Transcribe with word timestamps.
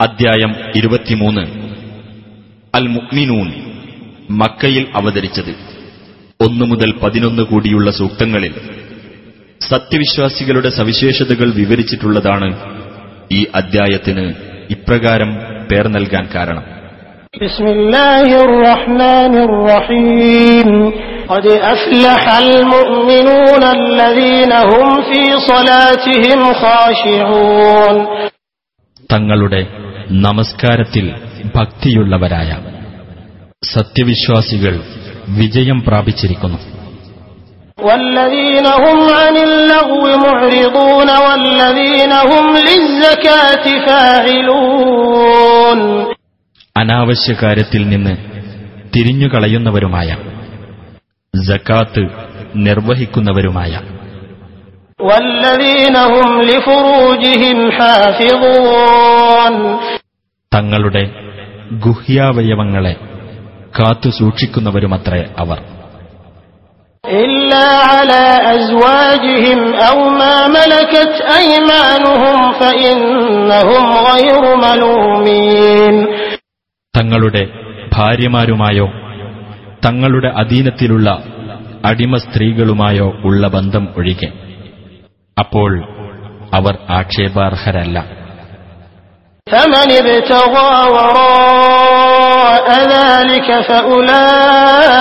അദ്ധ്യായം 0.00 0.52
ഇരുപത്തിമൂന്ന് 0.78 1.42
അൽ 2.74 2.86
മുഅ്മിനൂൻ 2.94 3.48
മക്കയിൽ 4.40 4.84
അവതരിച്ചത് 4.98 5.52
ഒന്നു 6.40 6.64
മുതൽ 6.70 6.90
പതിനൊന്ന് 7.02 7.42
കൂടിയുള്ള 7.50 7.88
സൂക്തങ്ങളിൽ 8.00 8.54
സത്യവിശ്വാസികളുടെ 9.60 10.70
സവിശേഷതകൾ 10.78 11.48
വിവരിച്ചിട്ടുള്ളതാണ് 11.58 12.48
ഈ 13.30 13.40
അദ്ധ്യായത്തിന് 13.60 14.26
ഇപ്രകാരം 14.76 15.32
പേർ 15.70 15.86
നൽകാൻ 15.96 16.26
കാരണം 16.36 16.66
بسم 17.42 17.66
الله 17.76 18.28
الرحمن 18.46 19.34
الرحيم 19.46 20.68
قد 21.28 21.44
أفلح 21.74 22.22
المؤمنون 22.44 23.62
الذين 23.80 24.52
هم 24.70 24.86
في 25.02 25.22
صلاتهم 25.50 26.40
خاشعون 26.62 27.94
തങ്ങളുടെ 29.10 29.60
നമസ്കാരത്തിൽ 30.11 31.13
ഭക്തിയുള്ളവരായ 31.55 32.57
സത്യവിശ്വാസികൾ 33.63 34.81
വിജയം 35.29 35.83
പ്രാപിച്ചിരിക്കുന്നു. 35.87 36.57
അനാവശ്യ 46.77 47.35
കാര്യത്തിൽ 47.43 47.89
നിന്ന് 47.89 48.15
തിരിഞ്ഞുകളയുന്നവരുമായ 48.95 50.17
ജക്കാത്ത് 51.35 52.07
നിർവഹിക്കുന്നവരുമായ. 52.55 53.81
والذين 60.52 60.62
هم 60.62 60.72
لفروجهم 60.72 61.02
حافظون 61.02 61.02
തങ്ങളുടെ 61.02 61.04
ഗുഹ്യാവയവങ്ങളെ 61.84 62.94
കാത്തു 63.74 64.08
സൂക്ഷിക്കുന്നവരുമത്രേ 64.10 65.22
അവർ 65.38 65.58
إلا 67.04 67.66
على 67.84 68.24
أزواجهم 68.56 69.60
أو 69.88 69.98
ما 70.20 70.36
ملكت 70.48 71.14
أيمانهم 71.38 72.36
فإنهم 72.52 73.84
غير 74.08 74.42
ملومين 74.66 75.94
തങ്ങളുടെ 76.94 77.42
ഭാര്യമാരുമായോ 77.92 78.86
തങ്ങളുടെ 79.86 80.28
അധീനത്തിലുള്ള 80.40 81.08
അടിമ 81.84 82.12
സ്ത്രീകളുമായോ 82.16 83.08
ഉള്ള 83.24 83.42
ബന്ധം 83.48 83.84
ഒഴികെ 83.96 84.30
അപ്പോൾ 85.36 85.70
അവർ 86.54 86.74
ആക്ഷേപാർഹരല്ല 86.90 87.96
فمن 89.46 89.88
ابتغى 89.94 90.70
وراء 90.94 92.66
ذلك 92.88 93.48
فأولئك 93.68 94.98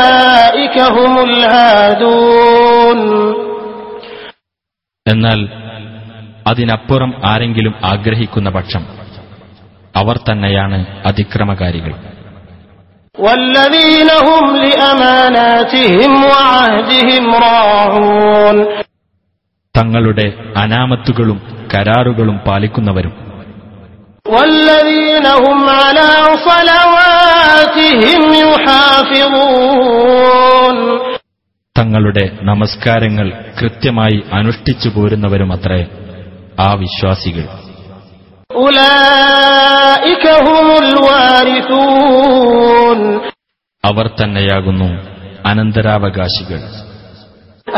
هم 0.90 1.14
العادون 1.28 3.00
എന്നാൽ 5.06 5.40
അതിനപ്പുറം 6.46 7.12
ആരെങ്കിലും 7.24 7.74
ആഗ്രഹിക്കുന്ന 7.92 8.50
പക്ഷം 8.58 8.84
അവർ 9.96 10.16
തന്നെയാണ് 10.28 10.78
അതിക്രമകാരികൾ 11.08 11.94
والذين 13.16 14.10
هم 14.28 14.44
لأماناتهم 14.64 16.12
وعهدهم 16.26 17.26
راعون 17.46 18.58
തങ്ങളുടെ 19.76 20.26
അനാമത്തുകളും 20.56 21.40
കരാറുകളും 21.74 22.38
പാലിക്കുന്നവരും 22.48 23.14
والذين 24.28 25.26
هم 25.38 25.60
على 25.76 26.10
صلواتهم 26.48 28.22
يحافظون 29.74 30.78
തങ്ങളുടെ 31.76 32.24
നമസ്കാരങ്ങൾ 32.50 33.28
കൃത്യമായി 33.60 34.18
അനുഷ്ഠിച്ചു 34.38 34.90
പോരുന്നവരുമത്രേ 34.90 35.82
ആ 36.60 36.70
വിശ്വാസികൾ 36.82 37.46
أولئك 38.62 40.26
هم 40.48 40.68
الوارثون 40.84 43.00
അവർ 43.84 44.06
തന്നെയാകുന്നു 44.20 44.90
അനന്തരാവകാശികൾ 45.46 46.62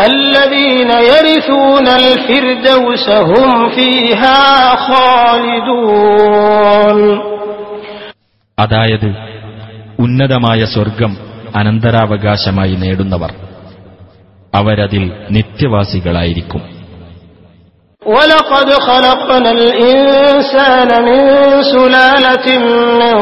الذين 0.07 0.91
يرثون 1.05 1.87
الفردوس 2.01 3.07
هم 3.31 3.49
فيها 3.69 4.41
خالدون 5.83 6.97
അതായത് 8.57 9.09
ഉന്നതമായ 9.99 10.61
സ്വർഗം 10.73 11.11
അനന്തരാവകാശമായി 11.59 12.75
നേടുന്നവർ 12.83 13.31
അവരതിൽ 14.53 15.03
നിത്യവാസികളായിരിക്കും 15.35 16.61
ولقد 18.01 18.69
خلقنا 18.81 19.49
الإنسان 19.53 20.89
من 21.03 21.19
سلالة 21.73 22.47
من 22.99 23.15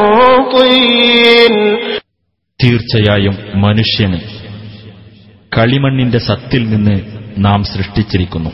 طين 0.54 1.54
തീർച്ചയായും 2.60 3.34
മനുഷ്യന് 3.64 4.18
കളിമണ്ണിന്റെ 5.56 6.20
സത്തിൽ 6.28 6.62
നിന്ന് 6.72 6.96
നാം 7.46 7.60
സൃഷ്ടിച്ചിരിക്കുന്നു 7.72 8.52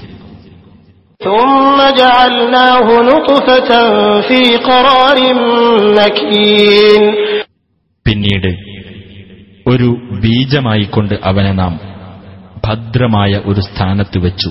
ثم 1.20 1.78
جعلناه 2.00 2.86
نطفة 3.10 3.70
في 4.28 4.40
قرار 4.60 5.18
مكين 5.98 7.02
പിന്നീട് 8.06 8.50
ഒരു 9.66 9.88
ബീജമായിക്കൊണ്ട് 10.22 11.14
അവനെ 11.24 11.52
നാം 11.52 11.72
ഭദ്രമായ 12.64 13.32
ഒരു 13.50 13.60
സ്ഥാനത്ത് 13.68 14.18
വെച്ചു 14.26 14.50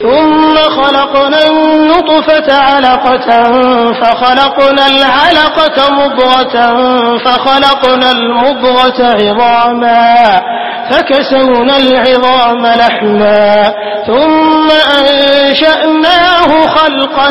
ثم 0.00 0.54
خلقنا 0.78 1.40
النطفة 1.48 2.48
علقة 2.68 3.28
فخلقنا 3.92 4.84
العلقة 4.86 5.78
مضغة 5.92 6.56
فخلقنا 7.18 8.08
المضغة 8.12 9.00
عظاما 9.18 10.02
فكسونا 10.90 11.74
العظام 11.76 12.62
لحما 12.82 13.44
ثم 14.06 14.68
أنشأناه 14.98 16.50
خلقا 16.68 17.28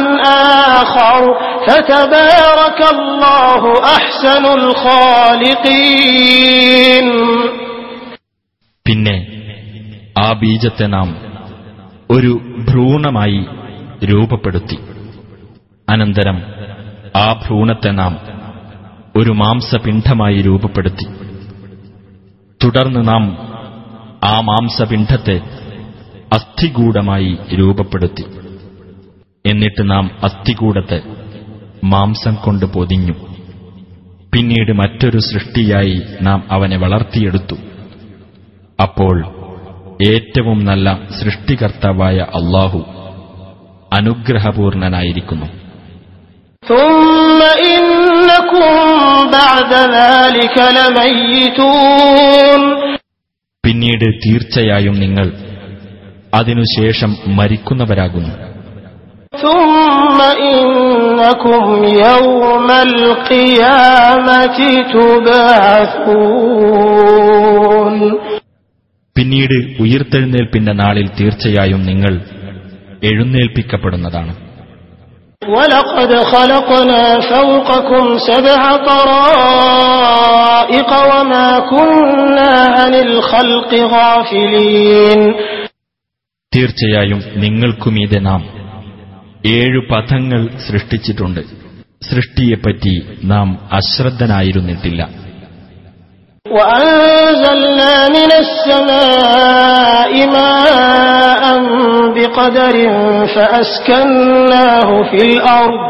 آخر 0.76 1.22
فتبارك 1.68 2.80
الله 2.94 3.62
أحسن 3.98 4.46
الخالقين 5.82 7.08
പിന്നെ 8.86 9.16
ആ 10.18 10.28
ബീജത്തെ 10.34 10.88
നാം 10.88 11.10
ഒരു 12.10 12.32
ഭ്രൂണമായി 12.70 13.40
രൂപപ്പെടുത്തി 14.04 14.78
അനന്തരം 15.88 16.38
ആ 17.16 17.28
ഭ്രൂണത്തെ 17.44 17.92
നാം 17.92 18.14
ഒരു 19.16 19.32
മാംസപിണ്ഡമായി 19.32 20.40
രൂപപ്പെടുത്തി 20.42 21.08
തുടർന്ന് 22.62 23.02
നാം 23.08 23.24
ആ 24.25 24.41
മാംസപിണ്ഡത്തെ 24.41 25.41
അസ്ഥികൂടമായി 26.33 27.39
രൂപപ്പെടുത്തി. 27.55 28.25
എന്നിട്ട് 29.47 29.91
നാം 29.91 30.11
അസ്ഥികൂടത്തെ 30.25 31.03
മാംസം 31.85 32.35
കൊണ്ട് 32.35 32.67
പൊതിഞ്ഞു. 32.67 33.13
പിന്നീട് 34.35 34.73
മറ്റൊരു 34.73 35.19
സൃഷ്ടിയായി 35.19 36.03
നാം 36.23 36.45
അവനെ 36.51 36.77
വളർത്തിയെടുത്തു. 36.77 37.57
അപ്പോൾ 38.83 39.27
ഏറ്റവും 40.11 40.65
നല്ല 40.65 40.99
സൃഷ്ടികർത്താവായ 41.21 42.17
അള്ളാഹു 42.19 42.85
അനുഗ്രഹപൂർണനായിരിക്കുന്നു. 43.93 45.47
പിന്നീട് 53.67 54.05
തീർച്ചയായും 54.05 55.01
നിങ്ങൾ 55.01 55.33
അതിനുശേഷം 56.35 57.17
മരിക്കുന്നവരാകുന്നു. 57.27 58.47
പിന്നീട് 69.17 69.83
ഉയർത്തെഴുന്നേൽപ്പിന്റെ 69.83 70.73
നാളിൽ 70.73 71.09
തീർച്ചയായും 71.21 71.87
നിങ്ങൾ 71.87 72.21
എഴുന്നേൽപ്പിക്കപ്പെടുന്നതാണ്. 73.05 74.46
ولقد 75.42 76.16
خلقنا 76.34 77.20
فوقكم 77.22 78.18
سبع 78.20 78.78
طرائق 78.86 80.92
وما 81.12 81.60
كنا 81.62 82.52
عن 82.78 82.94
الخلق 82.96 83.74
غافلين 83.94 85.36
തീർച്ചയായും 86.54 87.22
നിങ്ങൾക്കുമീതെ 87.36 88.20
നാം 88.20 88.42
ഏഴു 89.52 89.82
പഥങ്ങൾ 89.92 90.58
സൃഷ്ടിച്ചിട്ടുണ്ട് 90.68 91.42
സൃഷ്ടിയെപ്പറ്റി 92.10 93.02
നാം 93.24 93.68
അശ്രദ്ധനായിരുന്നിട്ടില്ല 93.72 95.10
وأنزلنا 96.46 97.94
من 98.10 98.32
السماء 98.36 100.12
ماء 100.30 101.44
بقدر 102.16 102.76
فأسكناه 103.36 104.90
في 105.04 105.20
الأرض 105.30 105.82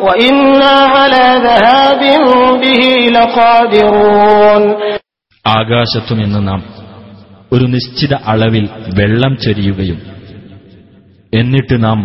وإنا 0.00 0.74
على 0.94 1.24
ذهاب 1.46 2.02
به 2.62 2.82
لقادرون 3.10 4.62
ആകാശത്തുനിന്ന് 5.44 6.40
നാം 6.42 6.60
ഒരു 7.52 7.66
നിശ്ചിത 7.72 8.12
അളവിൽ 8.32 8.64
വെള്ളം 8.98 9.32
ചൊരിയുകയും 9.44 9.98
എന്നിട്ട് 11.32 11.76
നാം 11.84 11.98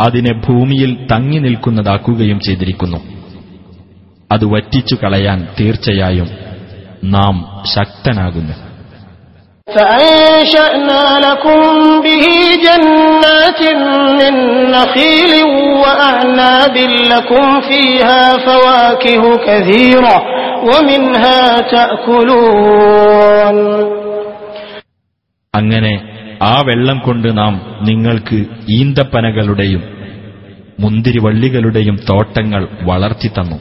അതിനെ 0.00 0.32
ഭൂമിയിൽ 0.46 0.90
തങ്ങി 1.12 1.38
നിൽക്കുന്നതാക്കുകയും 1.38 2.38
ചെയ്തിരിക്കുന്നു 2.46 3.00
അത് 4.30 4.44
വറ്റിച്ചു 4.54 4.96
കളയാൻ 5.02 5.38
തീർച്ചയായും 5.58 6.28
നാം 7.10 7.34
ശക്തനാകുന്നു 7.74 8.54
فأنشأنا 9.68 11.04
لكم 11.18 11.60
به 12.00 12.24
جنات 12.66 13.60
من 14.20 14.34
نخيل 14.70 15.32
وأعناب 15.82 16.76
لكم 17.12 17.60
فيها 17.60 18.22
فواكه 18.38 19.22
كثيرة 19.46 20.16
ومنها 20.68 21.40
تأكلون 21.70 23.56
അങ്ങനെ 25.54 25.92
ആ 26.42 26.54
വെള്ളം 26.60 26.98
കൊണ്ട് 26.98 27.28
നാം 27.38 27.54
നിങ്ങൾക്ക് 27.80 28.38
ഈന്തപ്പനകളുടെയും 28.68 29.82
മുന്തിരിവള്ളികളുടെയും 30.80 31.96
തോട്ടങ്ങൾ 32.10 32.62
വളർത്തിത്തന്നു 32.82 33.58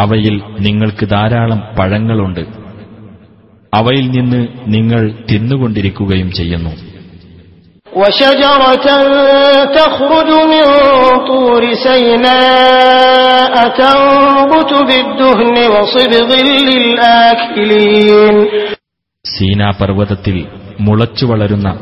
അവയിൽ 0.00 0.42
നിങ്ങൾക്ക് 0.60 1.06
ധാരാളം 1.06 1.62
പഴങ്ങളുണ്ട്. 1.78 2.40
അവയിൽ 3.74 4.10
നിന്ന് 4.10 4.46
നിങ്ങൾ 4.66 5.12
തിന്നുകൊണ്ടിരിക്കുകയും 5.30 6.32
ചെയ്യുന്നു. 6.32 6.70
സീനാ 19.24 19.70
പർവതത്തിൽ 19.70 20.46
മുളച്ചു 20.80 21.26
വളരുന്ന 21.26 21.78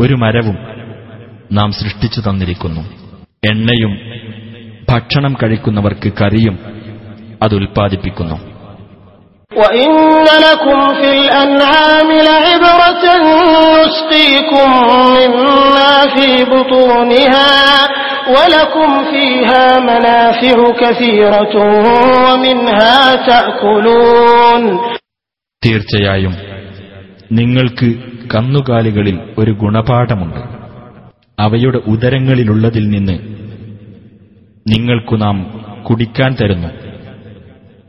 ഒരു 0.00 0.14
മരവും 0.14 0.56
നാം 1.52 1.72
സൃഷ്ടിച്ചു 1.72 2.20
തന്നിരിക്കുന്നു. 2.20 2.80
എണ്ണയും 3.50 3.98
ഭക്ഷണം 4.90 5.36
കഴിക്കുന്നവർക്ക് 5.42 6.12
കറിയും 6.22 6.73
അത് 7.42 7.54
ഉൽപ്പാദിപ്പിക്കുന്നു. 7.54 8.54
തീർച്ചയായും 25.66 26.34
നിങ്ങൾക്ക് 27.32 27.94
കന്നുകാലികളിൽ 28.34 29.20
ഒരു 29.38 29.50
ഗുണപാഠമുണ്ട്. 29.50 30.40
അവയുടെ 31.40 31.78
ഉദരങ്ങളിലുള്ളതിൽ 31.78 32.88
നിന്ന് 32.88 33.18
നിങ്ങൾക്കു 34.68 35.16
നാം 35.16 35.64
കുടിക്കാൻ 35.82 36.36
തരുന്നു. 36.40 36.83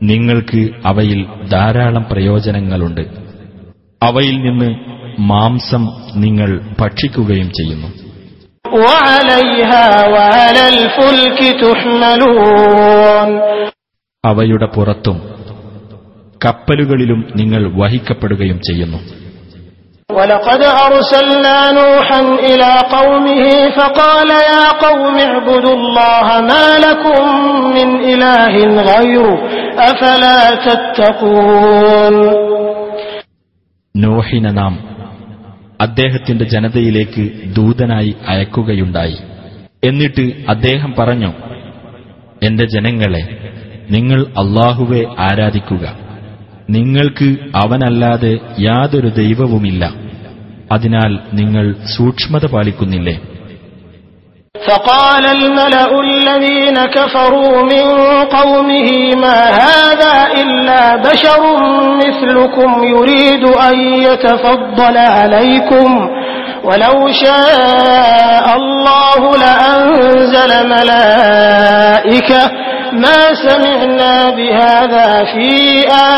നിങ്ങൾക്ക് 0.01 0.61
അവയിൽ 0.85 1.19
ധാരാളം 1.49 2.03
പ്രയോജനങ്ങളുണ്ട് 2.11 3.03
അവയിൽ 4.01 4.37
നിന്ന് 4.41 4.69
മാംസം 5.31 5.83
നിങ്ങൾ 6.23 6.49
ഭക്ഷിക്കുകയും 6.79 7.49
ചെയ്യുന്നു 7.59 7.89
وعليها 8.81 9.85
وعلى 10.13 10.63
الفلك 10.75 11.39
تحملون 11.63 13.29
അവയുടെ 14.23 14.67
പുറത്തും 14.75 15.17
കപ്പലുകളിലും 16.41 17.19
നിങ്ങൾ 17.39 17.61
വഹിക്കപ്പെടുകയും 17.79 18.59
ചെയ്യുന്നു 18.67 18.99
ولقد 20.09 20.61
أرسلنا 20.87 21.57
نوحا 21.73 22.21
إلى 22.41 22.71
قومه 22.89 23.43
فقال 23.69 24.29
يا 24.51 24.65
قوم 24.79 25.15
اعبدوا 25.19 25.75
الله 25.75 26.27
ما 26.41 26.65
لكم 26.79 27.21
من 27.77 27.89
إله 28.03 28.53
غيره 28.91 29.37
أفلا 29.64 29.64
تتقون 29.64 29.64
നോഹിന 33.96 34.50
നാം 34.50 34.96
അദ്ദേഹത്തിന്റെ 35.80 36.44
ജനതയിലേക്ക് 36.44 37.30
ദൂതനായി 37.56 38.14
അയക്കുകയുണ്ടായി. 38.28 39.16
എന്നിട്ട് 39.84 40.32
അദ്ദേഹം 40.48 40.94
പറഞ്ഞു 40.98 41.32
എന്റെ 42.42 42.64
ജനങ്ങളെ 42.64 43.52
നിങ്ങൾ 43.90 44.22
അള്ളാഹുവെ 44.22 45.04
ആരാധിക്കുക. 45.18 45.98
നിങ്ങൾക്ക് 46.70 47.36
അവനല്ലാതെ 47.56 48.38
യാതൊരു 48.60 49.08
ദൈവവുമില്ല. 49.08 49.94
അതിനാൽ 50.72 51.18
നിങ്ങൾ 51.32 51.74
സൂക്ഷ്മത 51.96 52.46
പാലിക്കുന്നില്ലേ? 52.46 53.35
فقال 54.67 55.25
الملأ 55.25 55.91
الذين 56.01 56.85
كفروا 56.85 57.61
من 57.73 57.85
قومه 58.37 58.89
ما 59.23 59.39
هذا 59.65 60.15
إلا 60.41 60.95
بشر 60.95 61.41
مثلكم 62.03 62.83
يريد 62.83 63.43
أن 63.69 63.75
يتفضل 64.07 64.97
عليكم 64.97 65.89
ولو 66.63 67.11
شاء 67.23 68.45
الله 68.55 69.19
لأنزل 69.43 70.51
ملائكة 70.69 72.41
ما 72.93 73.19
سمعنا 73.45 74.29
بهذا 74.37 75.09
في 75.33 75.49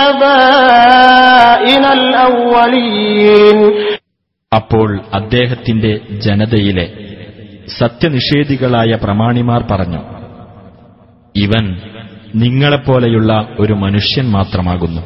آبائنا 0.08 1.90
الأولين 1.94 3.58
അപ്പോൾ 4.60 4.90
അദ്ദേഹത്തിന്റെ 5.20 5.92
ജനതയിലെ 6.26 6.86
സത്യനിഷേധികളായ 7.69 8.99
പ്രമാണിമാർ 9.05 9.63
പറഞ്ഞു 9.71 9.99
ഇവൻ 11.37 11.81
നിങ്ങളെപ്പോലെയുള്ള 12.35 13.49
ഒരു 13.59 13.73
മനുഷ്യൻ 13.73 14.31
മാത്രമാകുന്നു. 14.31 15.03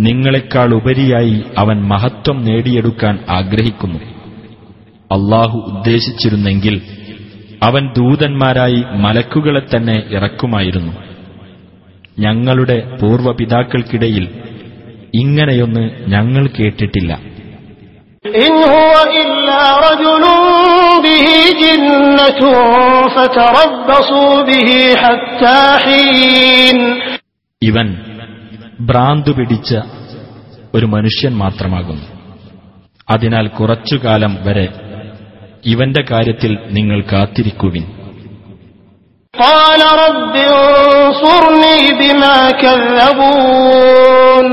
നിങ്ങളെക്കാൾ 0.00 0.74
ഉപരിയായി 0.74 1.42
അവൻ 1.58 1.88
മഹത്വം 1.88 2.44
നേടിയെടുക്കാൻ 2.44 3.18
ആഗ്രഹിക്കുന്നു. 3.28 3.98
അള്ളാഹു 5.12 5.58
ഉദ്ദേശിച്ചിരുന്നെങ്കിൽ 5.58 6.80
അവൻ 7.62 7.92
ദൂതന്മാരായി 7.96 8.84
മലക്കുകളെ 8.92 9.60
തന്നെ 9.60 10.02
ഇറക്കുമായിരുന്നു. 10.10 10.92
ഞങ്ങളുടെ 12.18 12.96
പൂർവപിതാക്കൾക്കിടയിൽ 13.02 14.28
ഇങ്ങനെയൊന്ന് 15.14 15.90
ഞങ്ങൾ 16.08 16.46
കേട്ടിട്ടില്ല. 16.46 17.20
إن 18.37 18.53
هو 18.65 18.93
إلا 19.15 19.61
رجل 19.81 20.23
به 21.05 21.25
جنة 21.61 22.41
فتربصوا 23.07 24.33
به 24.43 24.69
حتى 24.95 25.57
حين 25.83 26.77
ഇവൻ 27.61 27.87
ഭ്രാന്തു 28.89 29.31
പിടിച്ച 29.37 29.71
ഒരു 30.73 30.87
മനുഷ്യൻ 30.95 31.33
മാത്രമാകുന്നു 31.37 32.07
അതിനാൽ 33.07 33.45
കുറച്ചുകാലം 33.57 34.33
വരെ 34.45 34.67
ഇവന്റെ 35.65 36.03
കാര്യത്തിൽ 36.11 36.51
നിങ്ങൾ 36.77 36.99
കാത്തിരിക്കുവിൻ 37.11 37.85
قال 39.33 39.81
رب 40.05 40.35
انصرني 40.51 41.79
بما 41.99 42.37
كذبون 42.61 44.47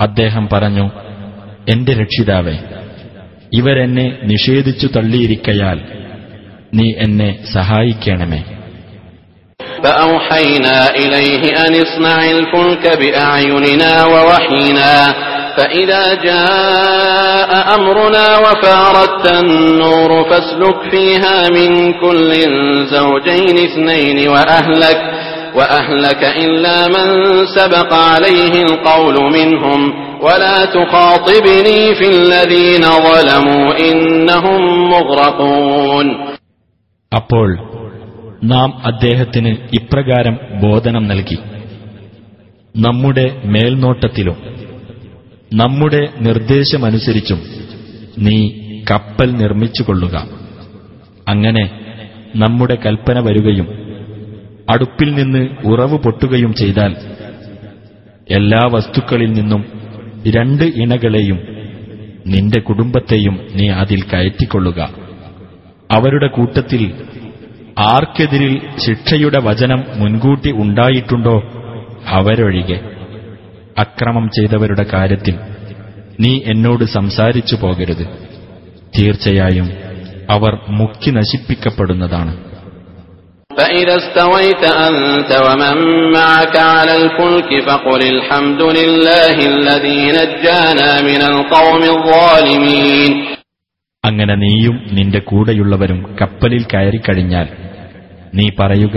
അദ്ദേഹം 0.00 0.44
പറഞ്ഞു 0.52 0.84
എന്റെ 1.66 1.92
രക്ഷിതാവേ 2.02 2.56
ഇവരെന്നെ 3.52 4.06
നിഷേധിച്ചു 4.24 4.86
തള്ളിയിരിക്കയാൽ 4.96 5.78
നീ 6.72 6.88
എന്നെ 7.06 7.30
സഹായിക്കണമേ 7.54 8.42
فأوحينا 9.82 10.76
إليه 10.92 11.42
أن 11.64 11.74
اصنع 11.76 12.30
الفلك 12.30 12.98
بأعيننا 13.00 14.04
ووحينا 14.04 14.92
فإذا 15.56 16.04
جاء 16.24 17.50
أمرنا 17.74 18.38
وفارت 18.38 19.24
النور 19.34 20.24
فاسلك 20.24 20.78
فيها 20.90 21.48
من 21.50 21.70
كل 21.94 22.30
زوجين 22.88 23.56
اثنين 23.58 24.28
وأهلك 24.28 25.00
وأهلك 25.54 26.22
إلا 26.36 26.88
من 26.88 27.08
سبق 27.48 27.90
عليه 27.94 28.62
القول 28.62 29.16
منهم 29.32 29.80
ولا 30.24 30.56
تخاطبني 30.68 31.80
في 31.94 32.06
الذين 32.22 32.84
ظلموا 33.06 33.66
إنهم 33.84 34.60
مغرقون 34.92 36.06
അപ്പോൾ 37.12 37.48
നാം 38.50 38.68
അദ്ദേഹത്തിന് 38.88 39.50
ഇപ്രകാരം 39.78 40.34
ബോധനം 40.62 41.04
നൽകി 41.10 41.38
നമ്മുടെ 42.74 43.24
മേൽനോട്ടത്തിലും 43.54 44.36
നമ്മുടെ 45.52 46.02
നിർദ്ദേശമനുസരിച്ചും 46.26 47.40
നീ 48.24 48.36
കപ്പൽ 48.86 49.28
നിർമ്മിച്ചുകൊള്ളുക 49.40 50.16
അങ്ങനെ 51.26 51.64
നമ്മുടെ 52.34 52.76
കൽപ്പന 52.84 53.18
വരികയും 53.26 53.68
അടുപ്പിൽ 54.68 55.08
നിന്ന് 55.18 55.42
ഉറവ് 55.70 55.98
പൊട്ടുകയും 56.04 56.52
ചെയ്താൽ 56.60 56.92
എല്ലാ 58.30 58.62
വസ്തുക്കളിൽ 58.74 59.30
നിന്നും 59.38 59.62
രണ്ട് 60.27 60.63
ഇണകളെയും 60.63 61.39
നിന്റെ 62.27 62.59
കുടുംബത്തെയും 62.59 63.47
നീ 63.55 63.69
അതിൽ 63.69 64.01
കയറ്റിക്കൊള്ളുക. 64.01 64.89
അവരുടെ 65.91 66.27
കൂട്ടത്തിൽ 66.27 66.93
ആർക്കെതിരിൽ 67.79 68.61
ശിക്ഷയുടെ 68.85 69.39
വചനം 69.39 69.83
മുൻകൂട്ടി 69.95 70.51
ഉണ്ടായിട്ടുണ്ടോ? 70.51 71.43
അവരൊഴികെ. 72.07 72.79
അക്രമം 73.79 74.27
ചെയ്തവരുടെ 74.27 74.85
കാര്യത്തിൽ 74.93 75.35
നീ 76.19 76.41
എന്നോട് 76.45 76.83
സംസാരിച്ചു 76.83 77.55
പോകരുത്. 77.55 78.05
തീർച്ചയായും 78.97 79.69
അവർ 80.29 80.59
മുക്കി 80.69 81.11
നശിപ്പിക്കപ്പെടുന്നതാണ്. 81.11 82.54
فإذا 83.54 83.96
استويت 83.96 84.64
أنت 84.88 85.30
ومن 85.46 85.76
معك 86.12 86.56
على 86.74 86.94
الفلك 86.96 87.50
فقل 87.66 88.00
الحمد 88.06 88.62
لله 88.78 89.36
الذي 89.48 90.00
نجانا 90.12 90.90
من 91.02 91.22
القوم 91.24 91.82
الظالمين 91.94 93.12
അങ്ങനെ 94.04 94.34
നീയും 94.36 94.76
നിന്റെ 94.96 95.20
കൂടെയുള്ളവരും 95.28 95.98
കപ്പലിൽ 96.20 96.62
കയറിക്കഴിഞ്ഞാൽ 96.72 97.48
നീ 98.38 98.46
പറയുക 98.60 98.96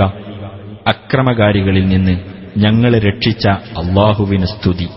അക്രമകാരികളിൽ 0.85 1.85
നിന്ന് 1.87 2.15
ഞങ്ങളെ 2.63 2.99
രക്ഷിച്ച 3.07 3.45
അള്ളാഹുവിന് 3.81 4.47
സ്തുതി 4.53 4.87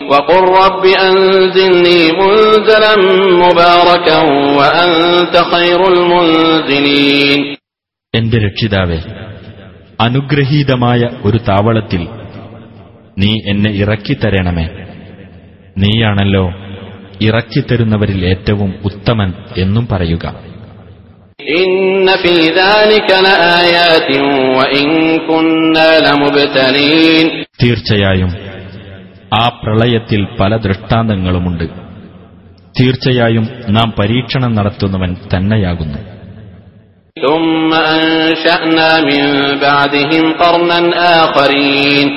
وقل 0.00 0.44
എന്റെ 8.15 8.37
രക്ഷിതാവെ 8.37 8.97
അനുഗ്രഹീതമായ 10.01 11.01
ഒരു 11.25 11.37
താവളത്തിൽ 11.37 12.07
നീ 13.17 13.39
എന്നെ 13.47 13.71
ഇറക്കിത്തരണമേ 13.71 14.65
നീയാണല്ലോ 15.77 16.53
ഇറക്കിത്തരുന്നവരിൽ 17.21 18.25
ഏറ്റവും 18.25 18.73
ഉത്തമൻ 18.85 19.33
എന്നും 19.57 19.87
പറയുക. 19.91 20.35
തീർച്ചയായും 27.63 28.35
ആ 29.33 29.59
പ്രളയത്തിൽ 29.63 30.27
പല 30.39 30.57
ദൃഷ്ടാന്തങ്ങളുമുണ്ട്. 30.57 31.63
തീർച്ചയായും 32.81 33.49
നാം 33.69 33.93
പരീക്ഷണം 33.99 34.55
നടത്തുന്നവൻ 34.55 35.15
തന്നെയാകുന്നു. 35.35 36.12
ثم 37.16 37.70
أنشأنا 37.74 38.90
من 39.00 39.22
بعدهم 39.60 40.24
قرنا 40.34 40.78
آخرين 41.24 42.08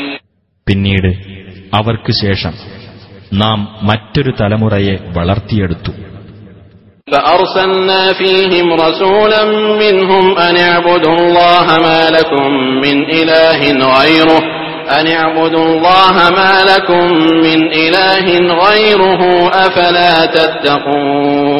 പിന്നീട് 0.67 1.11
അവർക്ക് 1.73 2.11
ശേഷം 2.23 2.53
നാം 3.33 3.57
മറ്റൊരു 3.89 4.31
തലമുറയെ 4.41 4.95
വളർത്തിയെടുത്തു 5.17 5.93
فأرسلنا 7.07 8.13
فيهم 8.13 8.67
رسولا 8.75 9.43
منهم 9.83 10.25
أن 10.39 10.55
اعبدوا 10.59 11.15
الله 11.15 11.65
ما 11.79 12.01
لكم 12.09 12.47
من 12.85 12.97
إله 13.11 13.61
غيره 13.97 14.41
أن 14.97 15.05
اعبدوا 15.09 15.65
الله 15.65 16.15
ما 16.31 16.53
لكم 16.71 17.03
من 17.47 17.59
إله 17.75 18.25
غيره 18.63 19.21
أفلا 19.57 20.13
تتقون 20.27 21.54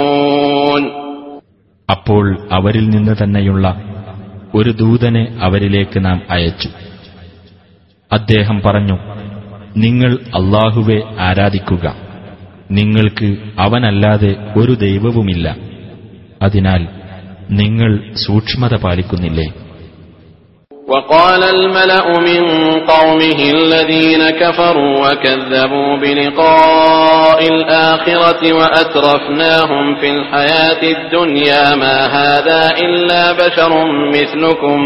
അപ്പോൾ 1.90 2.48
അവരിൽ 2.52 2.90
നിന്ന് 2.90 3.24
തന്നെയുള്ള 3.24 3.82
ഒരു 4.54 4.70
ദൂതനെ 4.70 5.38
അവരിലേക്ക് 5.40 6.04
നാം 6.04 6.22
അയച്ചു. 6.30 6.68
അദ്ദേഹം 8.12 8.62
പറഞ്ഞു 8.66 8.98
നിങ്ങൾ 9.76 10.12
അള്ളാഹുവെ 10.12 11.02
ആരാധിക്കുക. 11.18 11.96
നിങ്ങൾക്ക് 12.70 13.36
അവനല്ലാതെ 13.58 14.36
ഒരു 14.56 14.72
ദൈവവുമില്ല. 14.72 15.56
അതിനാൽ 16.42 16.88
നിങ്ങൾ 17.50 18.14
സൂക്ഷ്മത 18.26 18.74
പാലിക്കുന്നില്ലേ? 18.74 19.65
وقال 20.87 21.43
الملأ 21.43 22.19
من 22.19 22.41
قومه 22.85 23.39
الذين 23.51 24.29
كفروا 24.29 25.07
وكذبوا 25.07 25.97
بلقاء 25.97 27.47
الآخرة 27.47 28.53
وأترفناهم 28.53 29.95
في 29.95 30.11
الحياة 30.11 30.81
الدنيا 30.97 31.75
ما 31.75 31.97
هذا 32.19 32.69
إلا 32.77 33.31
بشر 33.31 33.71
مثلكم 34.15 34.79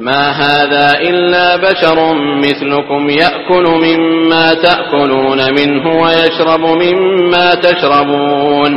ما 0.00 0.30
هذا 0.30 1.00
إلا 1.00 1.56
بشر 1.56 2.14
مثلكم 2.14 3.10
يأكل 3.10 3.64
مما 3.86 4.54
تأكلون 4.54 5.40
منه 5.54 5.84
ويشرب 6.02 6.60
مما 6.60 7.54
تشربون 7.54 8.72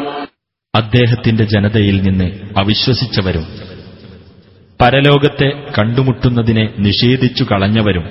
അദ്ദേഹത്തിന്റെ 0.78 1.44
ജനതയിൽ 1.44 2.02
നിന്ന് 2.02 2.28
അവിശ്വസിച്ചവരും 2.58 3.46
പരലോകത്തെ 4.81 5.65
കണ്ടുമുട്ടുന്നതിനെ 5.79 6.69
നിഷേധിച്ചു 6.79 7.45
കളഞ്ഞവരും 7.45 8.05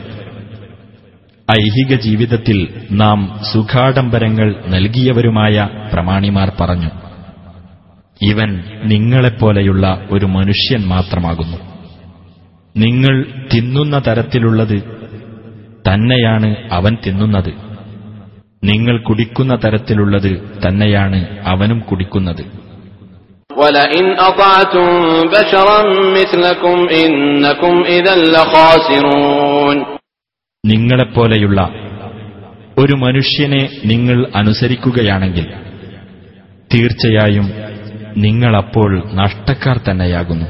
ഐഹിക 1.51 1.95
ജീവിതത്തിൽ 1.95 2.87
നാം 2.91 3.39
സുഖാഡംബരങ്ങൾ 3.53 4.63
നൽകിയവരുമായ 4.67 5.69
പ്രമാണിമാർ 5.93 6.51
പറഞ്ഞു 6.61 6.89
ഇവൻ 8.21 8.63
നിങ്ങളെപ്പോലെയുള്ള 8.85 10.07
ഒരു 10.11 10.25
മനുഷ്യൻ 10.25 10.87
മാത്രമാകുന്നു. 10.87 11.57
നിങ്ങൾ 12.77 13.25
തിന്നുന്ന 13.53 13.99
തരത്തിലുള്ളത് 14.07 14.83
തന്നെയാണ് 15.87 16.55
അവൻ 16.71 16.97
തിന്നുന്നത്. 17.05 17.53
നിങ്ങൾ 18.63 19.01
കുടിക്കുന്ന 19.01 19.55
തരത്തിലുള്ളത് 19.55 20.59
തന്നെയാണ് 20.67 21.39
അവനും 21.43 21.79
കുടിക്കുന്നത്. 21.79 22.64
ولئن 23.54 24.06
أطعتم 24.20 24.88
بشرا 25.28 25.80
مثلكم 26.12 26.76
إنكم 26.96 27.74
إذا 27.86 28.14
لخاسرون 28.26 29.76
നിങ്ങളെപ്പോലെയുള്ള 30.64 31.58
ഒരു 32.78 32.94
മനുഷ്യനെ 33.04 33.62
നിങ്ങൾ 33.84 34.18
അനുസരിക്കുകയാണെങ്കിൽ 34.34 35.46
തീർച്ചയായും 36.70 37.46
നിങ്ങളപ്പോൾ 38.24 38.90
നഷ്ടക്കാർ 39.20 39.76
തന്നെയാകുന്നു 39.88 40.48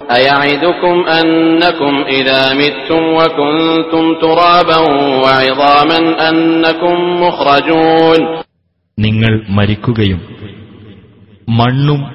أيعدكم 0.00 0.94
أنكم 1.20 1.94
إذا 2.10 2.42
متم 2.54 3.02
وكنتم 3.18 4.04
ترابا 4.22 4.78
وعظاما 5.24 5.98
أنكم 6.28 6.96
مخرجون 7.22 8.20
നിങ്ങൾ 8.98 9.32
മരിക്കുകയും 9.58 10.20
മണ്ണും 11.49 12.05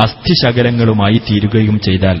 അസ്ഥിശകലങ്ങളുമായി 0.00 1.20
തീരുകയും 1.30 1.80
ചെയ്താൽ 1.80 2.20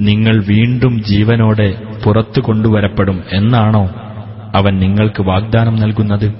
നിങ്ങൾ 0.00 0.44
വീണ്ടും 0.44 1.04
ജീവനോടെ 1.04 1.74
പുറത്തു 2.04 2.40
കൊണ്ടുവരപ്പെടും 2.40 3.24
എന്നാണോ 3.32 3.84
അവൻ 4.54 4.78
നിങ്ങൾക്ക് 4.78 5.22
വാഗ്ദാനം 5.22 5.76
നൽകുന്നത്? 5.76 6.34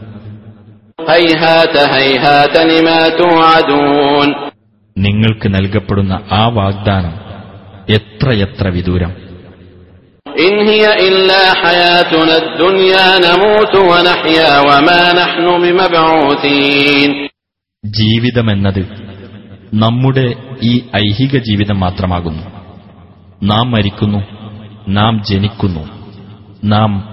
നിങ്ങൾക്ക് 4.98 5.48
നൽകപ്പെടുന്ന 5.48 6.20
ആ 6.32 6.48
വാഗ്ദാനം 6.48 7.14
എത്രയെത്ര 7.90 8.68
വിദൂരം? 8.68 9.26
ജീവിതമെന്നത് 17.86 19.06
നമ്മുടെ 19.74 20.34
ഈ 20.62 20.80
ഐഹിക 20.96 21.38
ജീവിതം 21.38 21.80
മാത്രമാകുന്നു. 21.80 22.42
നാം 23.42 23.70
മരിക്കുന്നു 23.70 24.24
നാം 24.88 25.22
ജനിക്കുന്നു 25.30 25.88
നാം 26.64 27.08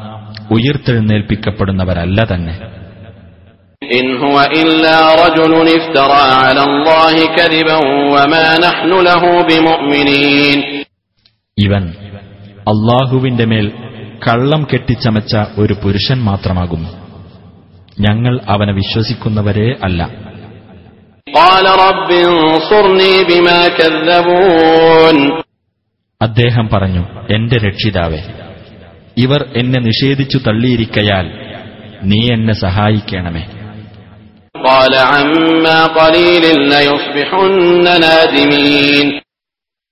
ഉയർത്തെഴുന്നേൽപ്പിക്കപ്പെടുന്നവരല്ല 0.51 2.27
തന്നെ. 2.33 2.59
ഇവൻ 11.57 11.93
അള്ളാഹുവിന്റെ 12.59 13.45
മേൽ 13.45 13.71
കള്ളം 14.27 14.67
കെട്ടിച്ചമച്ച 14.73 15.37
ഒരു 15.57 15.75
പുരുഷൻ 15.83 16.23
മാത്രമാകുന്നു. 16.23 16.89
ഞങ്ങൾ 17.99 18.39
അവനെ 18.47 18.73
വിശ്വസിക്കുന്നവരേ 18.73 19.75
അല്ല. 19.83 20.32
അദ്ദേഹം 26.21 26.69
പറഞ്ഞു 26.73 27.33
എന്റെ 27.33 27.57
രക്ഷിതാവെ 27.57 28.21
ഇവർ 29.17 29.45
എന്നെ 29.55 29.79
നിഷേധിച്ചു 29.79 30.37
തള്ളിയിരിക്കയാൽ 30.37 31.25
നീ 32.03 32.33
എന്നെ 32.33 32.53
സഹായിക്കണമേ. 32.53 33.43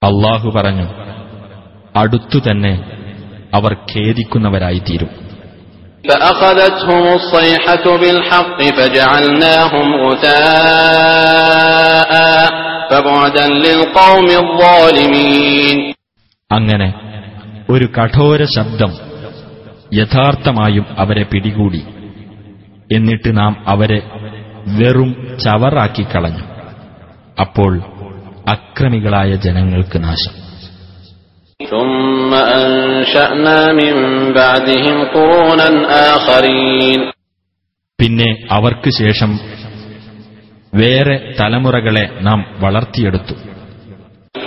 അള്ളാഹു 0.03 0.50
പറഞ്ഞു 0.50 0.88
അടുത്തു 1.95 2.39
തന്നെ 2.51 2.73
അവർ 3.53 3.73
ഖേദിക്കുന്നവരായിത്തീരും. 3.73 5.09
فأخذتهم 6.04 7.04
الصيحة 7.14 7.96
بالحق 7.96 8.58
فجعلناهم 8.76 9.86
غثاء 11.16 12.12
فبعدا 12.90 13.46
للقوم 13.56 14.28
الظالمين 14.42 15.78
അങ്ങനെ 16.50 16.88
ഒരു 17.70 17.86
കഠോര 17.96 18.40
ശബ്ദം 18.56 18.92
യഥാർത്ഥമായും 19.92 20.86
അവരെ 20.98 21.25
പിടികൂടി 21.25 21.82
എന്നിട്ട് 22.90 23.30
നാം 23.38 23.52
അവരെ 23.66 24.00
വെറും 24.78 25.10
ചവറാക്കി 25.44 26.04
കളഞ്ഞു 26.06 26.44
അപ്പോൾ 27.40 27.72
അക്രമികളായ 28.48 29.30
ജനങ്ങൾക്ക് 29.36 29.98
നാശം 30.02 30.34
പിന്നെ 37.98 38.28
അവർക്ക് 38.50 38.90
ശേഷം 39.00 39.30
വേറെ 40.72 41.16
തലമുറകളെ 41.38 42.06
നാം 42.20 42.40
വളർത്തിയെടുത്തു 42.64 43.34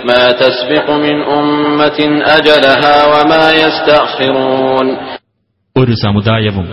ما 0.02 0.24
تسبق 0.34 0.86
من 0.98 1.16
أمة 1.32 1.98
أجلها 2.30 2.94
وما 3.12 3.44
يستأخرون 3.62 4.86
ഒരു 5.76 5.94
സമുദായവും 6.04 6.66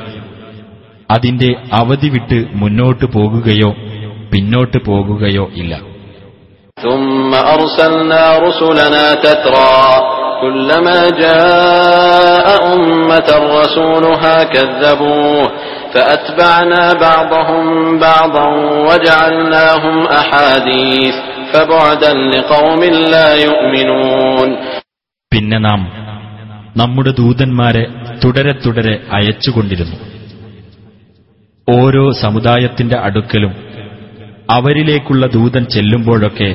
അതിന്റെ 1.10 1.50
അവധി 1.74 2.10
വിട്ട് 2.16 2.40
മുന്നോട്ടു 2.62 3.06
പോകുകയോ 3.16 3.72
പിന്നോട്ട് 4.32 4.78
പോകുകയോ 4.90 5.46
ഇല്ല 5.62 5.74
ثم 6.78 7.32
أرسلنا 7.48 8.24
رسلنا 8.40 9.06
تترى 9.18 9.76
كلما 10.42 11.00
جاء 11.18 12.48
أمة 12.74 13.30
رسولها 13.58 14.44
كذبوه 14.46 15.46
فأتبعنا 15.94 16.84
بعضهم 17.00 17.66
بعضا 18.00 18.46
وجعلناهم 18.88 19.96
أحاديث 20.14 21.16
فبعدا 21.54 22.12
لقوم 22.34 22.82
لا 23.14 23.30
يؤمنون 23.46 24.50
പിന്നെ 25.32 25.58
നാം 25.60 25.82
നമ്മുടെ 26.76 27.12
ദൂതന്മാരെ 27.14 27.84
തുടരെ 28.24 28.54
തുടരെ 28.56 28.96
അയച്ചുകൊണ്ടിരുന്നു 29.12 29.98
ഓരോ 31.68 32.04
സമുദായത്തിന്റെ 32.24 32.98
അടുക്കലും 33.00 33.54
അവരിലേക്കുള്ള 34.50 35.26
ദൂതൻ 35.28 35.64
ചെല്ലുമ്പോഴൊക്കെ 35.66 36.50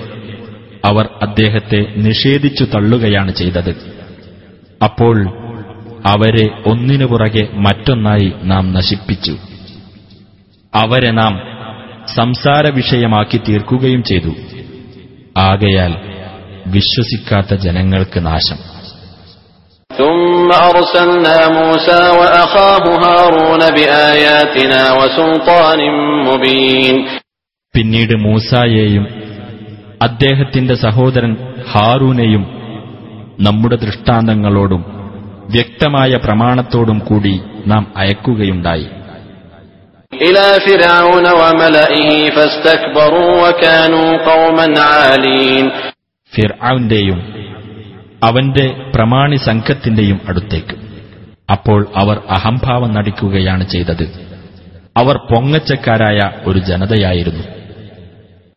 അവർ 0.86 1.10
അദ്ദേഹത്തെ 1.22 1.94
നിഷേധിച്ചു 1.98 2.64
തള്ളുകയാണ് 2.64 3.32
ചെയ്തത്. 3.32 3.76
അപ്പോൾ 4.84 5.28
അവരെ 6.06 6.64
ഒന്നിനു 6.66 7.06
പുറകെ 7.06 7.48
മറ്റൊന്നായി 7.54 8.34
നാം 8.44 8.74
നശിപ്പിച്ചു. 8.74 9.38
അവരെ 10.76 11.12
നാം 11.12 11.42
സംസാര 12.16 12.72
വിഷയമാക്കി 12.72 13.38
തീർക്കുകയും 13.38 14.04
ചെയ്തു. 14.04 14.30
ആകയാൽ 15.38 15.96
വിശ്വസിക്കാത്ത 16.68 17.54
ജനങ്ങൾക്ക് 17.54 18.26
നാശം. 18.26 18.78
പിന്നീട് 27.76 28.16
മൂസായെയും 28.16 29.27
അദ്ദേഹത്തിന്റെ 30.02 30.76
സഹോദരൻ 30.76 31.38
ഹാറൂനെയും 31.72 32.48
നമ്മുടെ 33.40 33.76
ദൃഷ്ടാന്തങ്ങളോടും 33.76 34.86
വ്യക്തമായ 35.50 36.16
പ്രമാണത്തോടും 36.16 37.00
കൂടി 37.00 37.42
നാം 37.68 37.94
അയക്കുകയുണ്ടായി. 37.98 38.88
ഫിർആന്റെയും 46.36 47.36
അവന്റെ 48.24 48.92
പ്രമാണി 48.96 49.36
സംഘത്തിന്റെയും 49.36 50.22
അടുത്തേക്ക്. 50.28 50.76
അപ്പോൾ 51.52 51.88
അവർ 51.96 52.22
അഹംഭാവം 52.30 52.94
നടിക്കുകയാണ് 52.94 53.70
ചെയ്തത്. 53.70 54.04
അവർ 54.98 55.18
പൊങ്ങച്ചക്കാരായ 55.18 56.32
ഒരു 56.46 56.60
ജനതയായിരുന്നു. 56.60 57.57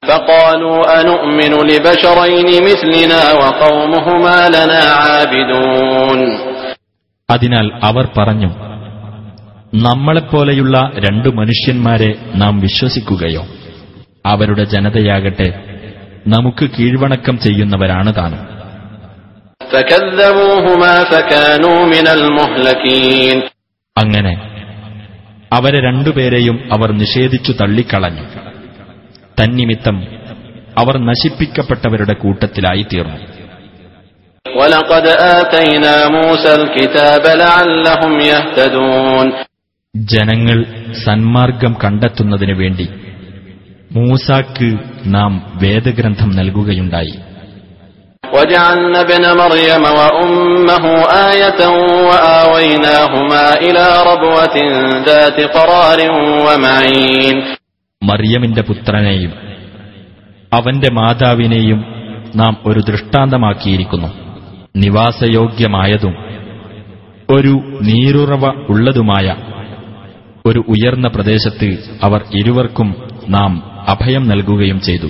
فقالوا 0.03 0.79
أنؤمن 1.01 1.53
لبشرين 1.69 2.47
مثلنا 2.63 3.21
وقومهما 3.33 4.37
لنا 4.49 4.81
عابدون 5.01 6.19
അതിനാൽ 7.29 7.67
അവർ 7.89 8.05
പറഞ്ഞു 8.17 8.49
നമ്മളെപ്പോലെയുള്ള 9.85 10.75
രണ്ടു 11.05 11.29
മനുഷ്യന്മാരെ 11.39 12.09
നാം 12.41 12.53
വിശ്വസിക്കുകയോ 12.65 13.43
അവരുടെ 14.25 14.63
ജനതയാകട്ടെ 14.73 15.49
നമുക്ക് 16.25 16.65
കീഴ്വണക്കം 16.75 17.35
ചെയ്യുന്നവരാണ് 17.45 18.09
താനും 18.17 18.41
فكذبوهما 19.61 20.95
فكانوا 21.05 21.79
من 21.85 22.05
المهلكين 22.17 23.37
അങ്ങനെ 23.97 24.33
അവരെ 25.51 25.79
രണ്ടുപേരെയും 25.87 26.57
അവർ 26.75 26.89
നിഷേധിച്ചു 27.01 27.51
തള്ളിക്കളഞ്ഞു 27.59 28.25
തന്നിമിത്തം 29.37 29.97
അവർ 30.81 30.95
നശിപ്പിക്കപ്പെട്ടവരുടെ 31.09 32.15
കൂട്ടത്തിലായി 32.23 32.85
തീർന്നു 32.91 33.19
ولقد 34.45 35.05
آتينا 35.37 35.95
موسى 36.09 36.51
الكتاب 36.61 37.23
لعلهم 37.43 38.13
يهتدون 38.31 39.27
ജനങ്ങൾ 39.93 40.57
സന്മാർഗം 41.05 41.73
കണ്ടെത്തുന്നതിനു 41.83 42.55
വേണ്ടി 42.61 42.85
മൂസാക്ക് 43.95 44.69
നാം 45.15 45.31
വേദഗ്രന്ഥം 45.63 46.29
നൽകുകയുണ്ടായി 46.39 47.15
وجعلنا 48.23 48.99
ابن 49.01 49.23
مريم 49.35 49.83
وأمه 49.99 50.85
آية 51.31 51.61
وآويناهما 52.09 53.43
إلى 53.57 53.85
ربوة 54.09 54.55
ذات 55.03 55.37
قرار 55.55 55.99
ومعين 56.45 57.35
മറിയമിന്റെ 58.02 58.62
പുത്രനെയും 58.62 59.32
അവന്റെ 60.52 60.90
മാതാവിനെയും 60.92 61.84
നാം 62.36 62.56
ഒരു 62.66 62.80
ദൃഷ്ടാന്തമാക്കിയിരിക്കുന്നു. 62.80 64.08
നിവാസയോഗ്യമായതും 64.76 66.14
ഒരു 67.30 67.78
നീരുറവ 67.82 68.46
ഉള്ളതുമായ 68.68 69.36
ഒരു 70.46 70.64
ഉയർന്ന 70.68 71.08
പ്രദേശത്ത് 71.08 71.98
അവർ 72.02 72.24
ഇരുവർക്കും 72.34 73.08
നാം 73.28 73.52
അഭയം 73.88 74.28
നൽകുകയും 74.28 74.80
ചെയ്തു. 74.80 75.06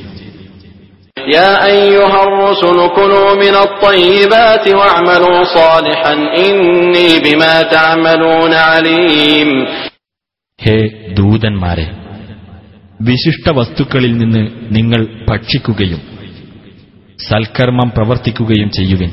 ഹേ 10.62 10.88
ദൂതന്മാരെ 11.12 11.90
വിശിഷ്ട 13.00 13.50
വസ്തുക്കളിൽ 13.50 14.16
നിന്ന് 14.16 14.48
നിങ്ങൾ 14.70 15.26
ഭക്ഷിക്കുകയും 15.30 15.98
സൽക്കർമ്മം 17.28 17.90
പ്രവർത്തിക്കുകയും 17.90 18.70
ചെയ്യുവിൻ. 18.70 19.10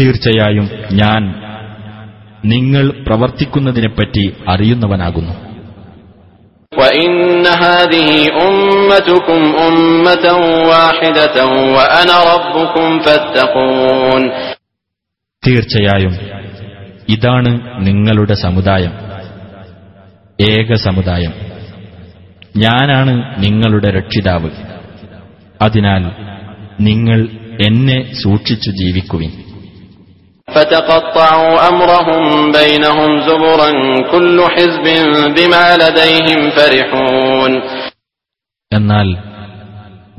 തീർച്ചയായും 0.00 0.70
ഞാൻ 0.92 1.34
നിങ്ങൾ 2.44 3.04
പ്രവർത്തിക്കുന്നതിനെപ്പറ്റി 3.06 4.32
അറിയുന്നവനാകുന്നു. 4.48 5.46
തീർച്ചയായും 15.46 16.16
ഇതാണ് 17.08 17.86
നിങ്ങളുടെ 17.86 18.34
സമുദായം. 18.34 18.92
ഏക 20.40 20.74
സമുദായം. 20.74 21.55
ഞാനാണ് 22.56 23.44
നിങ്ങളുടെ 23.44 23.90
രക്ഷിതാവ്. 23.90 24.50
അതിനാൽ 25.62 26.10
നിങ്ങൾ 26.80 27.28
എന്നെ 27.66 28.14
സൂക്ഷിച്ചു 28.22 28.70
ജീവിക്കുവിൻ. 28.70 29.30
എന്നാൽ 38.72 39.16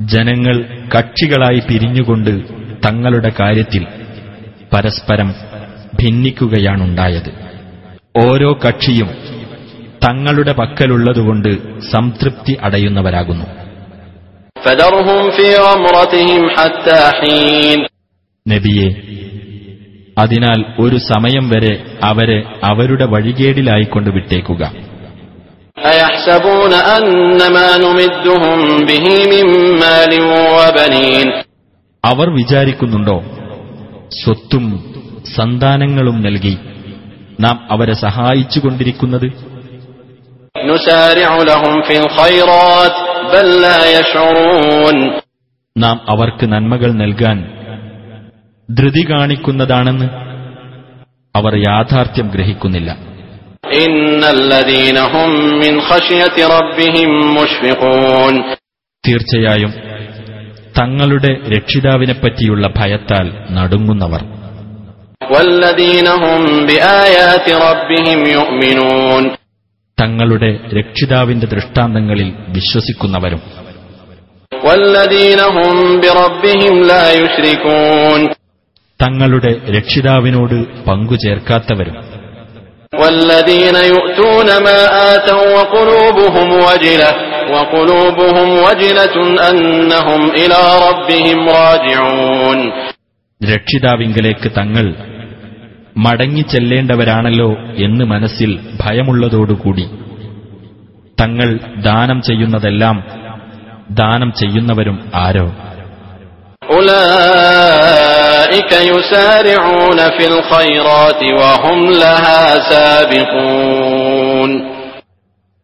ജനങ്ങൾ 0.00 0.64
കക്ഷികളായി 0.96 1.58
പിരിഞ്ഞുകൊണ്ട് 1.58 2.30
തങ്ങളുടെ 2.86 3.32
കാര്യത്തിൽ 3.40 3.86
പരസ്പരം 4.72 5.34
ഭിന്നിക്കുകയാണുണ്ടായത്. 6.02 7.30
ഓരോ 8.26 8.58
കക്ഷിയും 8.66 9.37
തങ്ങളുടെ 10.04 10.52
പക്കലുള്ളതുകൊണ്ട് 10.52 11.80
സംതൃപ്തി 11.90 12.58
അടയുന്നവരാകുന്നു. 12.62 13.44
നബിയെ 18.48 18.88
അതിനാൽ 20.18 20.64
ഒരു 20.80 20.96
സമയം 20.96 21.48
വരെ 21.48 21.84
അവരെ 22.02 22.42
അവരുടെ 22.64 23.04
വഴികേടിലായിക്കൊണ്ട് 23.04 24.10
വിട്ടേക്കുക. 24.10 24.72
അവർ 32.04 32.30
വിചാരിക്കുന്നുണ്ടോ? 32.30 33.24
സ്വത്തും 34.24 34.94
സന്താനങ്ങളും 35.36 36.22
നൽകി 36.22 36.58
നാം 37.40 37.66
അവരെ 37.70 37.92
സഹായിച്ചുകൊണ്ടിരിക്കുന്നത്? 37.92 39.47
നാം 45.78 46.00
അവർക്ക് 46.08 46.52
നന്മകൾ 46.52 46.92
നൽകാൻ 46.92 47.58
ധൃതി 48.70 49.06
കാണിക്കുന്നതാണെന്ന് 49.10 50.04
അവർ 51.36 51.56
യാഥാർത്ഥ്യം 51.56 52.28
ഗ്രഹിക്കുന്നില്ല. 52.28 52.96
തീർച്ചയായും 59.06 59.70
തങ്ങളുടെ 60.80 61.40
രക്ഷിതാവിനെപ്പറ്റിയുള്ള 61.56 62.66
ഭയത്താൽ 62.66 63.32
നടുങ്ങുന്നവർ. 63.50 64.24
വല്ലദീനഹും 65.32 66.66
തങ്ങളുടെ 70.00 70.60
രക്ഷിതാവിന്റെ 70.78 71.46
ദൃഷ്ടാന്തങ്ങളിൽ 71.46 72.32
വിശ്വസിക്കുന്നവരും. 72.48 73.40
തങ്ങളുടെ 79.02 79.60
രക്ഷിതാവിനോട് 79.76 80.84
പങ്കുചേർക്കാത്തവരും. 80.84 82.18
രക്ഷിതാവിങ്കലേക്ക് 93.52 94.50
തങ്ങൾ 94.56 95.17
മടങ്ങി 95.98 96.40
ചെല്ലേണ്ടവരാണല്ലോ 96.40 97.52
എന്ന് 97.58 98.04
മനസ്സിൽ 98.04 98.58
ഭയമുള്ളതോടുകൂടി. 98.80 99.82
തങ്ങൾ 101.20 101.58
ദാനം 101.82 102.22
ചെയ്യുന്നതെല്ലാം 102.22 103.04
ദാനം 103.90 104.32
ചെയ്യുന്നവരും 104.32 105.10
ആരോ? 105.14 105.52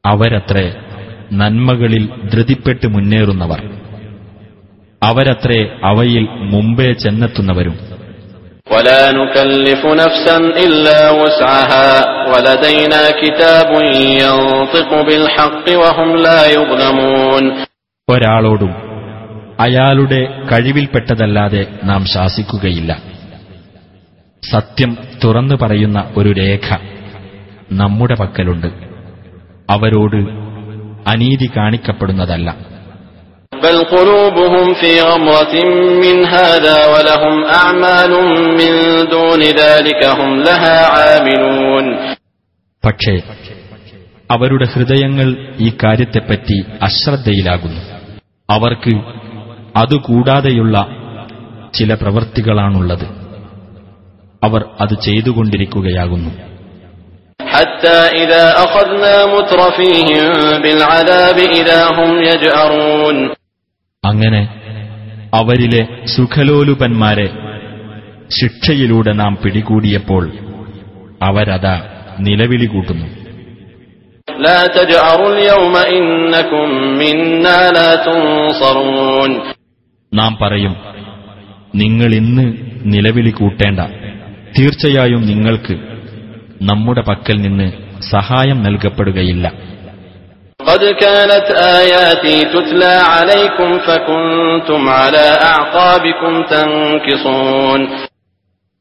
അവരത്രേ 0.06 0.74
നന്മകളിൽ 1.32 2.08
ധൃതിപ്പെട്ട് 2.32 2.86
മുന്നേറുന്നവർ. 2.86 3.62
അവരത്രേ 5.02 5.78
അവയിൽ 5.84 6.28
മുമ്പേ 6.30 6.92
ചെന്നെത്തുന്നവരും. 6.92 7.93
ولا 8.67 9.11
نكلف 9.11 9.81
نفسا 9.95 10.37
إلا 10.65 10.99
وسعها 11.11 11.89
ولدينا 12.31 13.01
كتاب 13.13 13.69
ينطق 14.21 14.91
بالحق 15.07 15.65
وهم 15.75 16.09
لا 16.17 16.41
يظلمون 16.47 17.43
ഒരാളോടും 18.07 18.71
അയാളുടെ 19.59 20.21
കഴിവിൽപ്പെട്ടതല്ലാതെ 20.51 21.61
നാം 21.83 22.01
ശാസിക്കുകയില്ല 22.05 22.91
സത്യം 24.43 24.91
തുറന്നു 25.23 25.55
പറയുന്ന 25.55 25.99
ഒരു 26.17 26.31
രേഖ 26.33 26.67
നമ്മുടെ 27.71 28.15
പക്കലുണ്ട് 28.15 28.69
അവരോട് 29.69 30.19
അനീതി 31.07 31.47
കാണിക്കപ്പെടുന്നതല്ല 31.55 32.49
بل 33.63 33.77
قلوبهم 33.85 34.73
في 34.73 35.01
غمرة 35.01 35.55
من 36.03 36.25
هذا 36.27 36.77
ولهم 36.87 37.35
أعمال 37.53 38.11
من 38.59 38.71
دون 39.07 39.41
ذلك 39.55 40.01
هم 40.11 40.39
لها 40.41 40.77
عاملون 40.87 41.85
പക്ഷേ 42.83 43.13
അവരുടെ 44.29 44.65
ഹൃദയങ്ങൾ 44.73 45.27
ഈ 45.59 45.69
കാര്യത്തെപ്പറ്റി 45.81 46.57
അശ്രദ്ധയിലാകുന്നു 46.87 47.81
അവർക്ക് 48.49 48.93
അതുകൂടാതെയുള്ള 49.75 50.75
ചില 51.73 51.93
പ്രവൃത്തികളാണുള്ളത് 51.93 53.07
അവർ 54.41 54.61
അത് 54.83 54.95
ചെയ്തുകൊണ്ടിരിക്കുകയാകുന്നു 55.07 56.31
حتى 57.49 57.99
إذا 58.23 58.45
أخذنا 58.65 59.15
مترفيهم 59.35 60.25
بالعذاب 60.63 61.37
إذا 61.59 61.81
هم 61.97 62.09
يجأرون 62.23 63.17
അങ്ങനെ 64.04 64.48
അവരിലെ 65.34 65.86
സുഖലോലുപന്മാരെ 66.04 67.28
ശിക്ഷയിലൂടെ 68.40 69.12
നാം 69.12 69.38
പിടികൂടിയപ്പോൾ 69.44 70.32
അവരതാ 71.22 71.82
നിലവിളി 72.20 72.66
കൂട്ടുന്നു. 72.66 73.06
നാം 80.14 80.38
പറയും 80.42 80.76
നിങ്ങൾ 81.74 82.14
ഇന്ന് 82.14 82.52
നിലവിളി 82.84 83.30
കൂട്ടേണ്ട. 83.30 83.80
തീർച്ചയായും 84.58 85.26
നിങ്ങൾക്ക് 85.26 85.74
നമ്മുടെ 86.62 87.00
പക്കൽ 87.00 87.36
നിന്ന് 87.40 87.72
സഹായം 88.10 88.62
നൽകപ്പെടുകയില്ല. 88.62 89.73
قد 90.63 90.83
كانت 90.95 91.47
آياتي 91.77 92.37
تتلى 92.45 92.93
عليكم 93.07 93.69
فكنتم 93.79 94.81
على 94.91 95.25
أعقابكم 95.45 96.33
تنكصون 96.45 97.81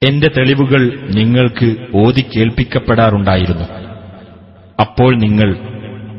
എന്റെ 0.02 0.28
തെളിവുകൾ 0.34 0.82
നിങ്ങൾക്ക് 1.16 1.68
ഓതിക്കേൾപ്പിക്കപ്പെടാറുണ്ടായിരുന്നു 2.02 3.66
അപ്പോൾ 4.78 5.10
നിങ്ങൾ 5.18 5.48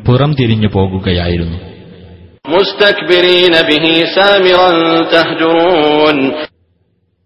പുറംതിരിഞ്ഞു 0.06 0.70
പോകുകയായിരുന്നു 0.70 1.60
مستكبرين 2.46 3.54
به 3.70 3.86
سامرا 4.18 4.70
تهجرون 5.13 6.18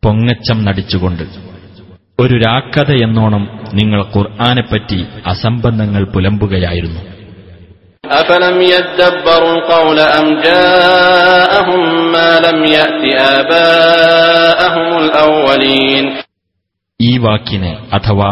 പൊങ്ങച്ചം 0.04 0.58
നടിച്ചുകൊണ്ട് 0.68 1.24
ഒരു 2.20 2.36
രാക്കഥ 2.46 2.90
എന്നോണം 3.06 3.44
നിങ്ങൾ 3.74 4.00
ഖുർആാനെപ്പറ്റി 4.14 5.00
അസംബന്ധങ്ങൾ 5.26 6.04
പുലമ്പുകയായിരുന്നു 6.14 7.02
أفلم 8.08 8.58
يدبروا 8.74 9.54
القول 9.56 10.00
أم 10.20 10.28
جاءهم 10.42 11.82
ما 12.12 12.30
لم 12.40 12.60
يأت 12.68 13.02
آباءهم 13.36 14.88
الأولين 14.98 16.06
ഈ 17.00 17.12
വാക്കിനെ 17.20 17.72
അഥവാ 17.98 18.30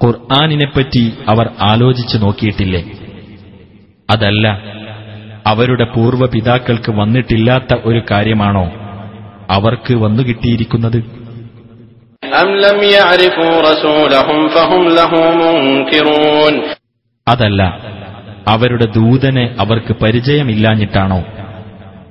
ഖുർആാനിനെപ്പറ്റി 0.00 1.02
അവർ 1.32 1.46
ആലോചിച്ചു 1.70 2.16
നോക്കിയിട്ടില്ലേ 2.16 2.82
അതല്ല 4.08 4.46
അവരുടെ 5.46 5.86
പൂർവ്വ 5.94 6.24
പിതാക്കൾക്ക് 6.34 6.90
വന്നിട്ടില്ലാത്ത 6.92 7.72
ഒരു 7.88 8.00
കാര്യമാണോ 8.10 8.66
അവർക്ക് 9.48 9.94
വന്നു 10.04 10.22
കിട്ടിയിരിക്കുന്നത് 10.28 10.98
أم 12.34 12.48
لم 12.66 12.78
يعرفوا 12.94 13.54
رسولهم 13.70 14.38
فهم 14.48 14.82
له 14.98 15.12
منكرون 15.40 16.54
അതല്ല 17.26 17.60
അവരുടെ 18.47 18.85
ദൂതനെ 18.85 19.55
അവർക്ക് 19.59 19.95
പരിചയമില്ലാഞ്ഞിട്ടാണോ 20.01 21.23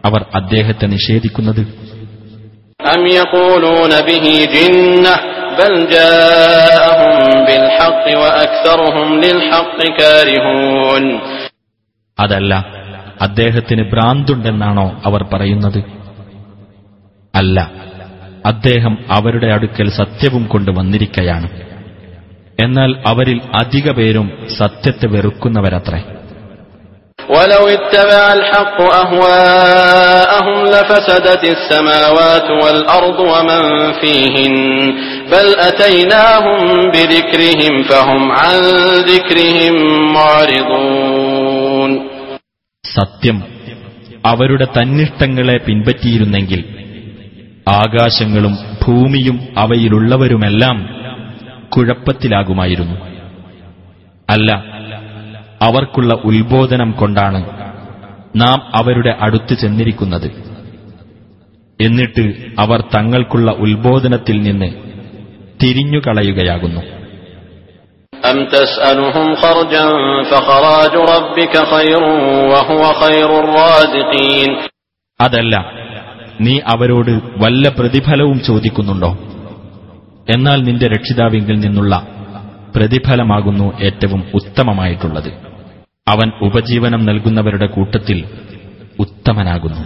അവർ 0.04 0.26
അദ്ദേഹത്തെ 0.34 0.86
നിഷേധിക്കുന്നത്? 0.86 1.88
അതല്ല 12.20 12.66
അദ്ദേഹത്തിന് 13.20 13.82
ഭ്രാന്തുണ്ടെന്നാണോ 13.82 15.02
അവർ 15.04 15.22
പറയുന്നത്? 15.22 15.84
അല്ല 17.34 17.72
അദ്ദേഹം 18.46 18.98
അവരുടെ 19.10 19.46
അടുക്കൽ 19.46 19.90
സത്യവും 19.90 20.46
കൊണ്ട് 20.46 20.70
വന്നിരിക്കയാണ്. 20.70 21.50
എന്നാൽ 22.60 22.94
അവരിൽ 23.06 23.40
അധിക 23.62 23.90
പേരും 23.90 24.46
സത്യത്തെ 24.58 25.06
വെറുക്കുന്നവരത്രേ. 25.06 26.04
ولو 27.29 27.63
اتبع 27.69 28.23
الحق 28.33 28.77
أهواءهم 29.03 30.57
لفسدت 30.65 31.43
السماوات 31.47 32.47
والأرض 32.63 33.19
ومن 33.33 33.61
فيهن 33.93 34.53
بل 35.31 35.47
أتيناهم 35.61 36.61
بذكرهم 36.89 37.73
فهم 37.83 38.31
عن 38.33 38.55
ذكرهم 39.05 39.75
معرضون 40.13 41.91
സത്യം 42.85 43.37
അവരുടെ 44.25 44.65
തന്നിഷ്ടങ്ങളെ 44.77 45.57
പിൻപറ്റിയിരുന്നെങ്കിൽ 45.65 46.61
ആകാശങ്ങളും 47.73 48.53
ഭൂമിയും 48.83 49.37
അവയിലുള്ളവരുമെല്ലാം 49.55 50.77
കുഴപ്പത്തിലാകുമായിരുന്നു 51.71 52.95
അല്ല 54.29 54.49
അവർക്കുള്ള 55.62 56.14
ഉത്ബോധനം 56.14 56.90
കൊണ്ടാണ് 56.92 57.44
നാം 58.36 58.70
അവരുടെ 58.74 59.16
അടുത്ത് 59.20 59.54
ചെന്നിരിക്കുന്നത്. 59.54 60.48
എന്നിട്ട് 61.80 62.34
അവർ 62.58 62.80
തങ്ങൾക്കുള്ള 62.80 63.50
ഉത്ബോധനത്തിൽ 63.50 64.42
നിന്ന് 64.42 64.72
തിരിഞ്ഞുകളയുകയാകുന്നു. 65.62 66.80
അതല്ല 75.20 75.56
നീ 76.40 76.60
അവരോട് 76.66 77.10
വല്ല 77.36 77.68
പ്രതിഫലവും 77.68 78.40
ചോദിക്കുന്നുണ്ടോ? 78.44 79.18
എന്നാൽ 80.30 80.62
നിന്റെ 80.62 80.86
രക്ഷിതാവിങ്കിൽ 80.86 81.58
നിന്നുള്ള 81.58 82.06
പ്രതിഫലമാകുന്നു 82.76 83.80
ഏറ്റവും 83.80 84.30
ഉത്തമമായിട്ടുള്ളത്. 84.34 85.28
അവൻ 86.08 86.32
ഉപജീവനം 86.42 87.06
നൽകുന്നവരുടെ 87.06 87.66
കൂട്ടത്തിൽ 87.66 88.24
ഉത്തമനാകുന്നു. 89.00 89.84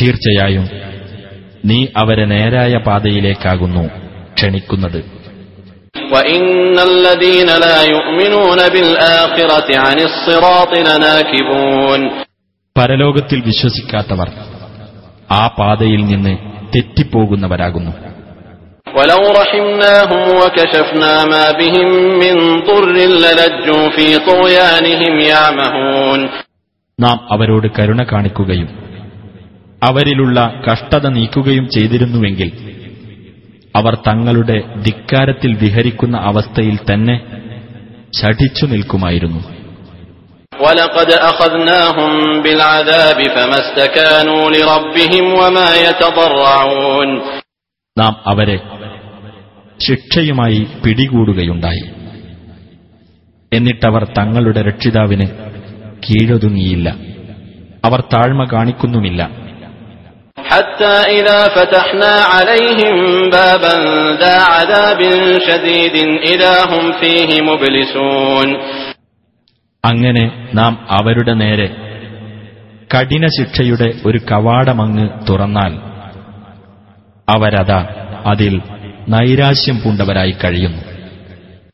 തീർച്ചയായും 0.00 0.68
നീ 1.64 1.86
അവരെ 1.96 2.24
നേരായ 2.24 2.76
പാതയിലേക്കാകുന്നു 2.76 3.90
ക്ഷണിക്കുന്നത്. 4.34 5.04
പരലോകത്തിൽ 12.78 13.42
വിശ്വസിക്കാത്തവർ 13.46 14.30
ആ 15.34 15.46
പാതയിൽ 15.46 16.04
നിന്ന് 16.06 16.38
തെറ്റിപ്പോകുന്നവരാകുന്നു. 16.76 17.92
നാം 27.00 27.28
അവരോട് 27.30 27.66
കരുണ 27.78 28.06
കാണിക്കുകയും 28.12 28.68
അവരിലുള്ള 29.82 30.62
കഷ്ടത 30.72 31.06
നീക്കുകയും 31.06 31.68
ചെയ്തിരുന്നുവെങ്കിൽ 31.70 32.50
അവർ 33.76 33.94
തങ്ങളുടെ 33.94 34.64
ധിക്കാരത്തിൽ 34.82 35.54
വിഹരിക്കുന്ന 35.54 36.16
അവസ്ഥയിൽ 36.16 36.76
തന്നെ 36.76 37.16
ചടിച്ചു 38.20 38.66
നിൽക്കുമായിരുന്നു. 38.66 39.53
ولقد 40.59 41.09
أخذناهم 41.31 42.11
بالعذاب 42.43 43.19
فما 43.27 43.57
استكانوا 43.57 44.43
لربهم 44.51 45.25
وما 45.33 45.69
يتضرعون 45.79 47.09
നാം 47.97 48.13
അവരെ 48.25 48.57
ശിക്ഷയുമായി 49.79 50.59
പിടികൂടുകയുണ്ടായി 50.83 51.83
എന്നിട്ടവർ 53.51 54.03
തങ്ങളുടെ 54.17 54.61
രക്ഷിതാവിന് 54.61 55.27
കീഴൊതുങ്ങിയില്ല 56.03 56.87
അവർ 57.83 57.99
താഴ്മ 58.13 58.41
കാണിക്കുന്നുമില്ല 58.53 59.21
حتى 60.51 60.95
إذا 61.19 61.39
فتحنا 61.49 62.13
عليهم 62.33 62.95
بابا 63.31 63.75
ذا 64.15 64.35
عذاب 64.49 65.01
شديد 65.47 65.95
إذا 66.23 66.55
هم 66.71 66.83
فيه 66.93 67.29
مبلسون 67.41 68.47
അങ്ങനെ 69.83 70.23
നാം 70.53 70.73
അവരുടെ 70.97 71.33
നേരെ 71.41 71.67
കഠിന 72.89 73.25
ശിക്ഷയുടെ 73.35 73.87
ഒരു 74.07 74.19
കവാടമങ്ങ് 74.29 75.05
തുറന്നാൽ 75.27 75.73
അവരതാ 77.27 77.81
അതിൽ 78.29 78.55
നൈരാശ്യം 79.15 79.79
പൂണ്ടവരായി 79.83 80.35
കഴിയുന്നു 80.43 80.83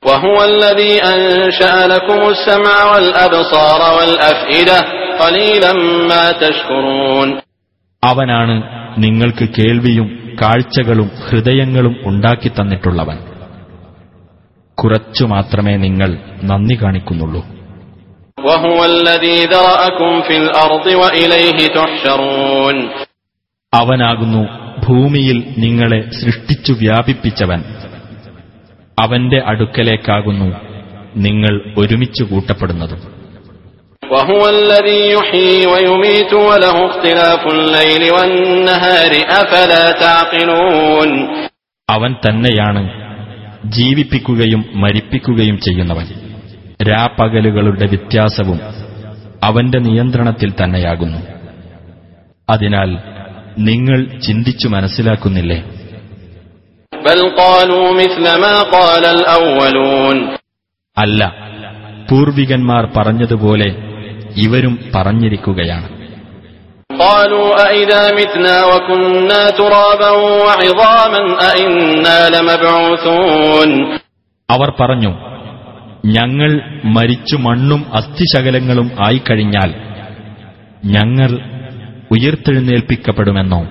وهو 0.04 0.38
الذي 0.46 0.94
أنشأ 1.06 1.76
لكم 1.88 2.20
السمع 2.30 2.76
والأبصار 2.92 3.82
والأفئدة 3.98 4.80
قليلا 5.20 5.72
ما 6.10 6.26
تشكرون 6.38 7.28
അവനാണ് 8.04 8.56
നിങ്ങൾക്ക് 8.98 9.46
കേൾവിയും 9.58 10.08
കാഴ്ചകളും 10.42 11.10
ഹൃദയങ്ങളും 11.24 11.96
ഉണ്ടാക്കി 12.06 12.50
തന്നിട്ടുള്ളവൻ 12.50 13.18
കുറച്ചു 14.78 15.26
മാത്രമേ 15.26 15.74
നിങ്ങൾ 15.78 16.10
നന്ദി 16.44 16.76
കാണിക്കുന്നുള്ളൂ 16.76 17.42
അവനാകുന്നു 23.75 24.47
ഭൂമിയിൽ 24.89 25.55
നിങ്ങളെ 25.59 26.11
സൃഷ്ടിച്ചു 26.11 26.73
വ്യാപിപ്പിച്ചവൻ. 26.73 27.65
അവന്റെ 28.99 29.43
അടുക്കലേക്കാകുന്നു 29.47 30.57
നിങ്ങൾ 31.17 31.75
ഒരുമിച്ചു 31.79 32.25
കൂട്ടപ്പെടുന്നത്. 32.25 33.21
അവൻ 41.91 42.15
തന്നെയാണ് 42.29 43.11
ജീവിപ്പിക്കുകയും 43.65 44.65
മരിപ്പിക്കുകയും 44.75 45.61
ചെയ്യുന്നവൻ. 45.61 46.30
രാപ്പകലുകളുടെ 46.83 47.87
വ്യത്യാസവും 47.87 48.61
അവന്റെ 49.45 49.79
നിയന്ത്രണത്തിൽ 49.79 50.53
തന്നെയാകുന്നു. 50.53 51.19
അതിനാൽ 52.51 52.99
നിങ്ങൾ 53.59 54.21
ചിന്തിച്ചു 54.27 54.69
മനസ്സിലാക്കുന്നില്ലേ? 54.69 55.65
അല്ല 60.99 61.35
പൂർവികന്മാർ 62.11 62.89
പറഞ്ഞതുപോലെ 62.97 63.67
ഇവരും 64.37 64.79
പറഞ്ഞിരിക്കുകയാണ്. 64.95 65.89
അവർ 74.51 74.71
പറഞ്ഞു 74.81 75.31
ഞങ്ങൾ 76.16 76.52
മരിച്ചു 76.96 77.36
മണ്ണും 77.46 77.82
അസ്ഥിശകലങ്ങളും 78.00 78.88
ആയിക്കഴിഞ്ഞാൽ 79.06 79.70
ഞങ്ങൾ 80.96 81.32
ഉയർത്തെഴുന്നേൽപ്പിക്കപ്പെടുമെന്നോ 82.12 83.62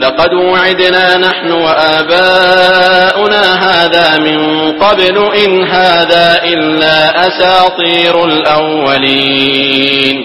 لقد 0.00 0.32
وعدنا 0.46 1.06
نحن 1.20 1.48
وآباؤنا 1.64 3.44
هذا 3.66 4.06
من 4.18 4.38
قبل 4.76 5.16
إن 5.36 5.52
هذا 5.74 6.26
إلا 6.46 6.96
أساطير 7.28 8.14
الأولين 8.30 10.16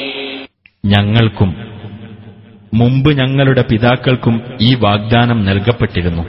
ഞങ്ങൾക്കും 0.83 1.49
മുമ്പ് 2.73 3.09
ഞങ്ങളുടെ 3.13 3.63
പിതാക്കൾക്കും 3.63 4.35
ഈ 4.61 4.69
വാഗ്ദാനം 4.75 5.39
നൽകപ്പെട്ടിരുന്നു 5.45 6.23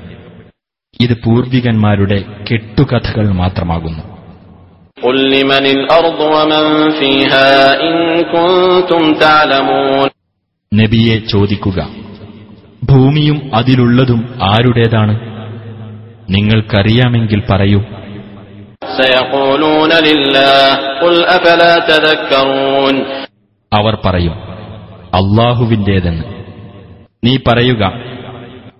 ഇത് 1.01 1.15
പൂർവികന്മാരുടെ 1.25 2.19
കെട്ടുകഥകൾ 2.49 3.27
മാത്രമാകുന്നു 3.33 4.03
قل 4.99 5.31
لمن 5.31 5.65
الأرض 5.69 6.21
ومن 6.29 6.65
فيها 6.93 7.49
إن 7.81 7.95
كنتم 8.27 9.03
تعلمون 9.17 10.09
നബിയെ 10.73 11.17
ചോദിക്കുക 11.27 11.79
ഭൂമിയും 12.83 13.39
അതിലുള്ളതും 13.57 14.21
ആരുടേതാണ് 14.51 15.15
നിങ്ങൾക്കറിയാമെങ്കിൽ 16.29 17.41
പറയൂ 17.49 17.81
سيقولون 18.99 19.93
لله 20.01 20.61
قل 21.03 21.15
أفلا 21.29 21.73
تذكرون 21.91 22.95
അവർ 23.73 23.95
പറയും 24.05 24.35
അള്ളാഹുവിൻ്റേതെന്ന് 25.19 26.25
നീ 27.23 27.35
പറയുക 27.47 27.83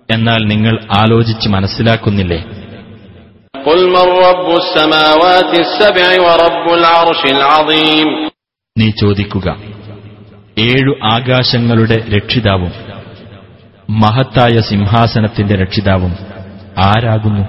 എന്നാൽ 0.09 0.41
നിങ്ങൾ 0.43 0.75
ആലോചിച്ച് 1.01 1.47
മനസ്സിലാക്കുന്നില്ലേ 1.49 2.39
നീ 8.78 8.90
ചോദിക്കുക 8.90 9.48
ഏഴു 10.58 10.92
ആകാശങ്ങളുടെ 11.04 12.04
രക്ഷിതാവും 12.16 12.72
മഹത്തായ 13.90 14.60
സിംഹാസനത്തിന്റെ 14.60 15.54
രക്ഷിതാവും 15.54 16.12
ആരാകുന്നു? 16.78 17.44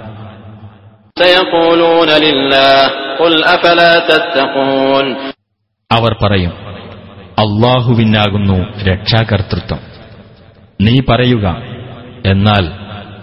അവർ 5.92 6.16
പറയും 6.24 6.52
അള്ളാഹുവിനാകുന്നു 7.40 8.84
രക്ഷാകർത്തൃത്വം 8.84 9.80
നീ 10.82 11.00
പറയുക 11.10 11.46
എന്നാൽ 12.26 12.66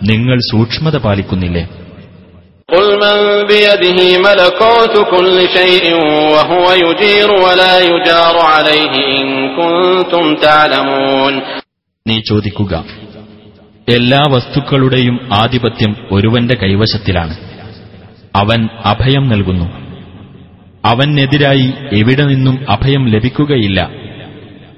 നിങ്ങൾ 0.02 0.38
സൂക്ഷ്മത 0.38 0.96
പാലിക്കുന്നില്ലേ? 0.96 1.68
قل 2.69 2.87
من 2.97 3.17
بيده 3.47 3.99
ملكوت 4.19 4.95
كل 5.11 5.37
شيء 5.49 5.85
وهو 6.33 6.65
يجير 6.81 7.29
ولا 7.37 7.73
يجار 7.85 8.35
عليه 8.47 8.93
إن 9.13 9.25
كنتم 9.57 10.25
تعلمون 10.37 11.33
നീ 12.05 12.15
ചോദിക്കുക 12.29 12.73
എല്ലാ 13.87 14.21
വസ്തുക്കളുടെയും 14.33 15.15
ആധിപത്യം 15.33 15.91
ഒരുവന്റെ 16.11 16.55
കൈവശത്തിലാണ് 16.61 17.35
അവൻ 18.35 18.59
അഭയം 18.91 19.23
നൽകുന്നു 19.27 19.67
അവനെതിരായി 20.83 21.67
എവിടെ 21.99 22.23
നിന്നും 22.23 22.55
അഭയം 22.69 23.03
ലഭിക്കുകയില്ല 23.13 23.79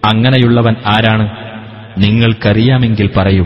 അങ്ങനെയുള്ളവൻ 0.06 0.76
ആരാണ് 0.94 1.26
നിങ്ങൾക്കറിയാമെങ്കിൽ 2.04 3.08
പറയൂ 3.18 3.46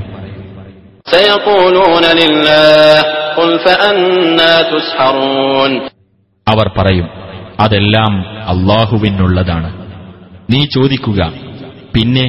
അവർ 6.49 6.71
പറയും 6.79 7.09
അതെല്ലാം 7.61 8.21
അള്ളാഹുവിനുള്ളതാണ് 8.23 9.71
നീ 10.53 10.65
ചോദിക്കുക 10.65 11.33
പിന്നെ 11.95 12.25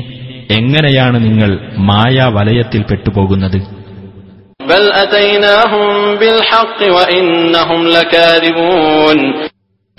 എങ്ങനെയാണ് 0.51 1.23
നിങ്ങൾ 1.23 1.75
മായാ 1.77 2.27
വലയത്തിൽ 2.27 2.81
പെട്ടുപോകുന്നത്? 2.81 3.57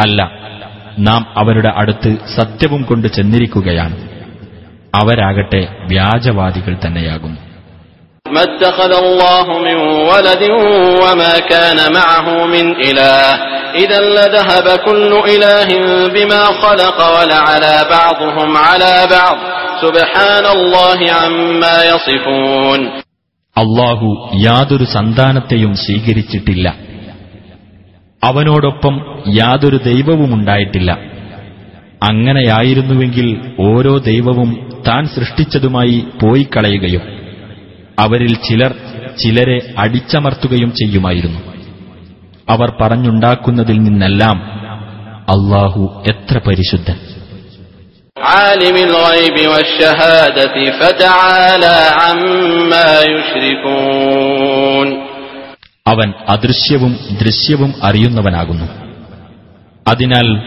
അല്ല 0.01 0.31
നാം 0.99 1.35
അവരുടെ 1.37 1.73
അടുത്ത് 1.77 2.17
സത്യവും 2.37 2.83
കൊണ്ട് 2.83 3.09
ചെന്നിരിക്കുകയാണ്. 3.09 3.97
അവരാകട്ടെ 5.03 5.69
വ്യാജവാദികൾ 5.83 6.77
തന്നെയാകുന്നു 6.87 7.54
ما 8.26 8.44
اتخذ 8.44 8.92
الله 8.96 9.46
من 9.60 9.78
ولد 10.12 10.44
وما 11.04 11.34
كان 11.46 11.80
معه 11.94 12.28
من 12.46 12.66
إله 12.80 13.24
إذا 13.76 14.00
لذهب 14.18 14.68
كل 14.80 15.12
إله 15.28 15.70
بما 16.08 16.44
خلق 16.64 16.98
ولعلى 17.16 17.76
بعضهم 17.90 18.58
على 18.60 18.94
بعض 19.12 19.38
سبحان 19.84 20.46
الله 20.48 21.00
عما 21.14 21.76
يصفون 21.86 22.82
അള്ളാഹു 23.56 24.08
യാതൊരു 24.48 24.86
സന്താനത്തെയും 24.96 25.72
സ്വീകരിച്ചിട്ടില്ല 25.86 26.68
അവനോടൊപ്പം 28.24 28.96
യാതൊരു 29.40 29.78
ദൈവവുമുണ്ടായിട്ടില്ല 29.90 30.92
അങ്ങനെയായിരുന്നുവെങ്കിൽ 32.10 33.28
ഓരോ 33.60 33.94
ദൈവവും 34.10 34.50
താൻ 34.88 35.04
സൃഷ്ടിച്ചതുമായി 35.16 35.98
പോയി 36.22 36.44
കളയുകയും 36.56 37.04
അവരിൽ 37.99 38.35
ചിലർ 38.35 38.75
ചിലരെ 39.19 39.75
അടിച്ചമർത്തുകയും 39.79 40.73
ചെയ്യുമായിരുന്നു. 40.73 41.41
അവർ 42.49 42.73
പറഞ്ഞുണ്ടാക്കുന്നതിൽ 42.81 43.79
നിന്നെല്ലാം 43.79 44.43
അള്ളാഹു 45.29 46.05
എത്ര 46.09 46.39
പരിശുദ്ധൻ. 46.39 46.97
അവൻ 55.87 56.13
അദൃശ്യവും 56.29 56.97
ദൃശ്യവും 57.21 57.75
അറിയുന്നവനാകുന്നു. 57.83 58.65
അതിനാൽ 59.89 60.39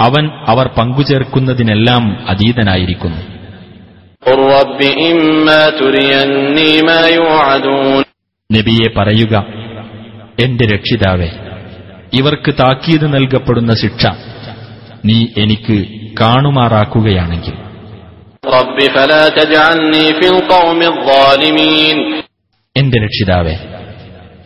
അവൻ 0.00 0.30
അവർ 0.46 0.68
പങ്കുചേർക്കുന്നതിനെല്ലാം 0.68 2.26
അതീതനായിരിക്കുന്നു. 2.28 3.37
നബിയെ 8.49 8.87
പറയുക 8.97 9.35
എന്റെ 10.43 10.65
രക്ഷിതാവേ 10.73 11.29
ഇവർക്ക് 12.19 12.51
താക്കീത് 12.61 13.05
നൽകപ്പെടുന്ന 13.15 13.73
ശിക്ഷ 13.83 14.03
നീ 15.05 15.17
എനിക്ക് 15.43 15.77
കാണുമാറാക്കുകയാണെങ്കിൽ 16.21 17.55
رب 18.53 18.77
فلا 18.95 19.23
تجعلني 19.39 20.05
في 20.19 20.25
القوم 20.33 20.79
الظالمين 20.93 21.97
എന്റെ 22.75 22.97
രക്ഷിതാവേ 23.05 23.55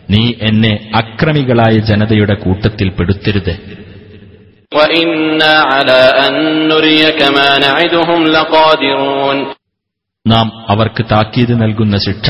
നീ 0.10 0.24
എന്നെ 0.48 0.74
അക്രമികളായ 1.02 1.76
ജനതയുടെ 1.90 2.36
കൂട്ടത്തിൽ 2.44 2.88
പെടുത്തരുത് 2.98 3.54
وإنا 4.72 5.54
على 5.72 6.02
أن 6.26 6.34
نريك 6.68 7.20
ما 7.30 7.50
نعدهم 7.60 8.22
لقادرون 8.28 9.38
നാം 10.26 10.48
അവർക്ക് 10.68 11.04
താക്കീത് 11.12 11.54
നൽകുന്ന 11.62 11.96
ശിക്ഷ 12.06 12.30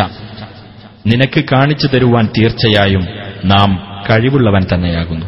നിനക്ക് 1.09 1.41
കാണിച്ചു 1.51 1.87
തരുവാൻ 1.87 2.25
തീർച്ചയായും 2.37 3.05
നാം 3.53 3.69
കഴിവുള്ളവൻ 4.07 4.65
തന്നെയാകുന്നു 4.73 5.27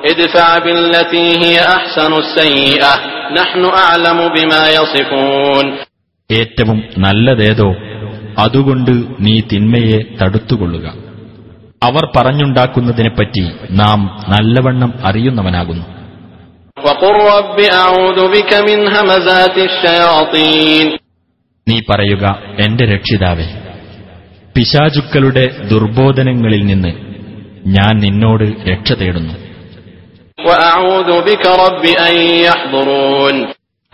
ادفع 0.00 0.48
بالتي 0.66 1.26
هي 1.42 1.56
أحسن 1.76 2.12
السيئة 2.16 2.92
نحن 3.32 3.62
أعلم 3.80 4.18
بما 4.36 4.62
يصفون 4.76 5.64
ഏറ്റവും 6.30 6.78
നല്ലതേതോ 7.04 7.68
അതുകൊണ്ട് 8.40 8.92
നീ 9.24 9.34
തിന്മയെ 9.50 9.98
തടുത്തുകൊള്ളുക 10.20 10.86
അവർ 11.82 12.04
പറഞ്ഞുണ്ടാക്കുന്നതിനെപ്പറ്റി 12.16 13.44
നാം 13.80 14.00
നല്ലവണ്ണം 14.32 14.90
അറിയുന്നവനാകുന്നു 15.08 15.86
وقل 16.76 17.14
رب 17.32 17.58
أعوذ 17.76 18.18
بك 18.28 18.50
من 18.68 18.78
همزات 18.88 19.56
الشياطين 19.60 20.86
നീ 21.66 21.76
പറയുക 21.88 22.24
എന്റെ 22.64 22.84
രക്ഷിതാവേ 22.92 23.46
പിശാചുക്കളുടെ 24.54 25.42
ദുർബോധനങ്ങളിൽ 25.70 26.62
നിന്ന് 26.66 26.92
ഞാൻ 27.76 27.94
നിന്നോട് 28.06 28.46
രക്ഷ 28.70 28.90
തേടുന്നു 29.00 29.34
وأعوذ 30.38 31.10
بك 31.28 31.44
رب 31.64 31.84
أن 32.02 32.14
يحضرون 32.44 33.34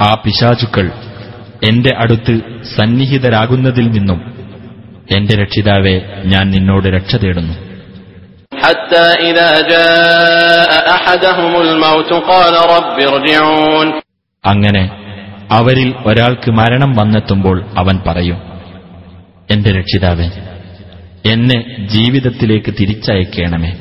ആ 0.01 0.11
പിശാചുക്കൾ 0.23 0.87
എന്റെ 1.63 1.91
അടുത്ത് 2.03 2.35
സന്നിഹിതരാകുന്നതിൽ 2.77 3.87
നിന്നും 3.95 4.21
എന്റെ 5.09 5.35
രക്ഷിതാവെ 5.43 5.95
ഞാൻ 6.33 6.45
നിന്നോട് 6.55 6.87
രക്ഷ 6.97 7.13
തേടുന്നു 7.19 7.55
حتى 8.59 9.07
إذا 9.23 9.51
جاء 9.67 10.71
أحدهم 10.97 11.53
الموت 11.59 12.11
قال 12.25 12.55
رب 12.75 12.97
ارجعون 13.07 13.87
അങ്ങനെ 14.45 14.83
അവരിൽ 15.52 15.94
ഒരാൾക്ക് 16.06 16.52
മരണം 16.52 16.96
വന്നെത്തുമ്പോൾ 16.96 17.64
അവൻ 17.78 18.00
പറയും 18.08 18.40
എന്റെ 19.52 19.72
രക്ഷിതാവേ 19.72 20.28
എന്നെ 21.32 21.58
ജീവിതത്തിലേക്ക് 21.86 22.72
തിരിച്ചയക്കണമേ. 22.80 23.72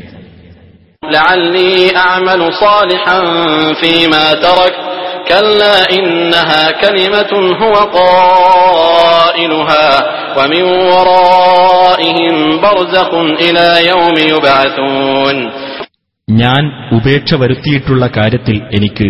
ഞാൻ 16.29 16.63
ഉപേക്ഷ 16.93 17.35
വരുത്തിയിട്ടുള്ള 17.35 18.07
കാര്യത്തിൽ 18.17 18.63
എനിക്ക് 18.73 19.09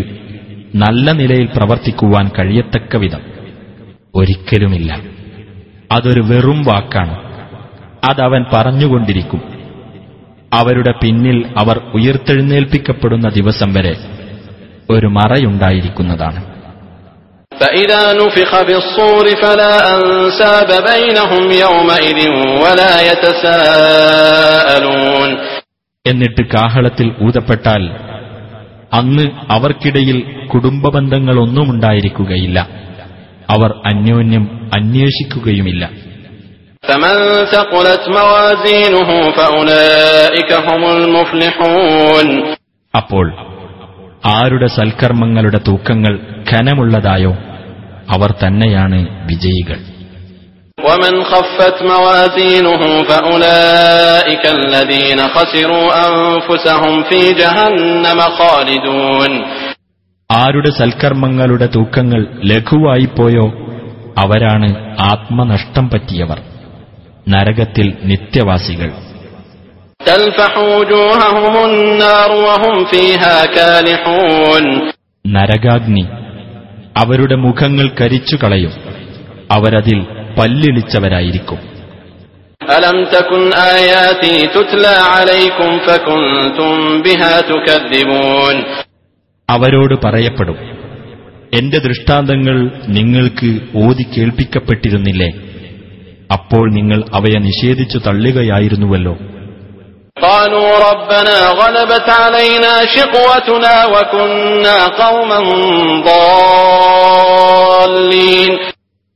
നല്ല 0.82 1.12
നിലയിൽ 1.20 1.48
പ്രവർത്തിക്കുവാൻ 1.56 2.26
കഴിയത്തക്ക 2.38 2.96
വിധം 3.04 3.24
ഒരിക്കലുമില്ല 4.14 4.92
അതൊരു 5.92 6.22
വെറും 6.30 6.60
വാക്കാണ് 6.70 7.16
അതവൻ 8.04 8.42
പറഞ്ഞുകൊണ്ടിരിക്കും 8.54 9.42
അവരുടെ 10.52 10.94
പിന്നിൽ 11.02 11.38
അവർ 11.62 11.78
ഉയർത്തെഴുന്നേൽപ്പിക്കപ്പെടുന്ന 11.98 13.28
ദിവസം 13.40 13.72
വരെ 13.78 13.96
ഒരു 14.90 15.08
മറയുണ്ടായിരിക്കുന്നതാണ് 15.18 16.42
فإذا 17.52 18.04
نفخ 18.16 18.52
بالصور 18.64 19.26
فلا 19.36 19.74
أنساب 19.96 20.70
بينهم 20.86 21.44
يومئذ 21.64 22.20
ولا 22.64 22.94
يتساءلون 24.06 25.30
എന്നിട്ട് 26.06 26.42
കാഹളത്തിൽ 26.54 27.08
ഊതപ്പെട്ടാൽ 27.26 27.84
അന്ന് 28.93 29.29
അവർക്കിടയിൽ 29.51 30.47
കുടുംബബന്ധങ്ങളൊന്നുമുണ്ടായിരിക്കുകയില്ല. 30.55 32.69
അവർ 33.51 33.81
അന്യോന്യം 33.87 34.71
അന്വേഷിക്കുകയുമില്ല. 34.75 35.91
അപ്പോൾ 42.97 43.35
ആരുടെ 44.27 44.67
സൽക്കർമ്മങ്ങളുടെ 44.67 45.61
തൂക്കങ്ങൾ 45.69 46.21
ഖനമുള്ളതായോ 46.53 47.37
അവർ 48.11 48.35
തന്നെയാണ് 48.47 49.27
വിജയികൾ. 49.27 49.79
ومن 50.80 51.24
خفت 51.26 51.78
موازينه 51.86 52.82
فأولئك 53.04 54.44
الذين 54.50 55.20
خسروا 55.28 55.88
أنفسهم 56.08 57.04
في 57.04 57.22
جهنم 57.34 58.20
خالدون 58.32 59.32
ആരുടെ 60.30 60.70
സൽക്കർമ്മങ്ങളുടെ 60.78 61.68
തൂക്കങ്ങൾ 61.74 62.22
ലഘുവായിപ്പോയോ 62.52 63.46
അവരാണ് 64.18 64.70
ആത്മനഷ്ടം 65.08 65.86
പറ്റിയവർ 65.92 66.40
നരകത്തിൽ 67.28 67.88
നിത്യവാസികൾ 68.10 68.90
تلفح 70.02 70.54
وجوههم 70.72 71.56
النار 71.66 72.30
وهم 72.46 72.76
فيها 72.86 73.36
كالحون 73.50 74.64
നരകാഗ്നി 75.26 76.04
അവരുടെ 76.96 77.36
മുഖങ്ങൾ 77.46 77.86
കരിച്ചു 78.00 78.36
കളയും 78.42 78.74
അവരതിൽ 79.50 80.00
പല്ലിളിച്ചവരായിരിക്കും. 80.41 81.59
അലം 82.71 83.05
തകുൻ 83.05 83.51
അലൈക്കും 84.89 85.81
അവരോട് 89.51 89.95
പറയപ്പെടും 90.05 90.81
എന്റെ 91.55 91.79
ദൃഷ്ടാന്തങ്ങൾ 91.79 92.71
നിങ്ങൾക്ക് 92.89 93.61
ഓതി 93.77 94.03
കേൾപ്പിക്കപ്പെട്ടിരുന്നില്ലേ? 94.03 95.31
അപ്പോൾ 96.33 96.73
നിങ്ങൾ 96.73 97.05
അവയെ 97.15 97.39
നിഷേധിച്ചു 97.39 97.99
തള്ളുകയായിരുന്നുവല്ലോ. 97.99 99.19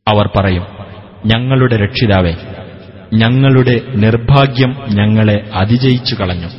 അവർ 0.08 0.26
പറയും 0.36 0.83
ഞങ്ങളുടെ 1.25 1.77
രക്ഷിതാവേ 1.83 2.33
ഞങ്ങളുടെ 3.13 3.75
നിർഭാഗ്യം 4.03 4.71
ഞങ്ങളെ 4.99 5.37
അതിജയിച്ചു 5.61 6.15
കളഞ്ഞു 6.15 6.49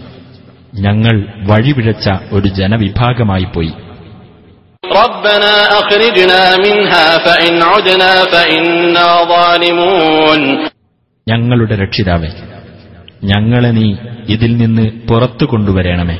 ഞങ്ങൾ 0.80 1.14
വഴിപിഴച്ച 1.48 2.06
ഒരു 2.32 2.48
ജനവിഭാഗമായിപ്പോയി 2.58 3.72
ربنا 4.84 5.54
أخرجنا 5.80 6.42
منها 6.58 7.06
فإن 7.26 7.54
عدنا 7.70 8.12
فإنا 8.32 9.06
ظالمون 9.32 10.40
ഞങ്ങളുടെ 11.26 11.74
രക്ഷിതാവേ 11.82 12.30
ഞങ്ങളെ 13.24 13.70
നീ 13.70 13.88
ഇതിൽ 14.34 14.52
നിന്ന് 14.56 14.84
പുറത്തു 15.08 15.44
കൊണ്ടുവരണമേ 15.44 16.16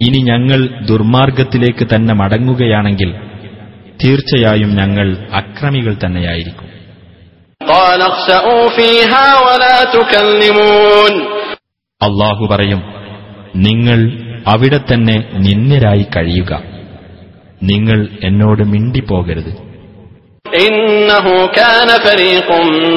ഇനി 0.00 0.20
ഞങ്ങൾ 0.30 0.60
ദുർമാർഗത്തിലേക്ക് 0.88 1.84
തന്നെ 1.86 2.14
മടങ്ങുകയാണെങ്കിൽ 2.14 3.10
തീർച്ചയായും 4.02 4.70
ഞങ്ങൾ 4.80 5.06
അക്രമികൾ 5.40 5.92
തന്നെയായിരിക്കും 5.96 6.65
قال 7.60 8.00
اخسأوا 8.02 8.68
فيها 8.68 9.26
ولا 9.46 9.76
تكلمون 9.96 11.12
അള്ളാഹു 12.00 12.42
പറയും 12.52 12.80
നിങ്ങൾ 13.66 13.98
അവിടെ 14.46 14.78
തന്നെ 14.88 15.16
നിന്നരായി 15.46 16.04
കഴിയുക 16.14 16.52
നിങ്ങൾ 17.62 17.98
എന്നോട് 18.28 18.62
മിണ്ടിപ്പോകരുത് 18.72 19.52
إنه 20.66 21.26
كان 21.58 21.88
فريق 22.06 22.48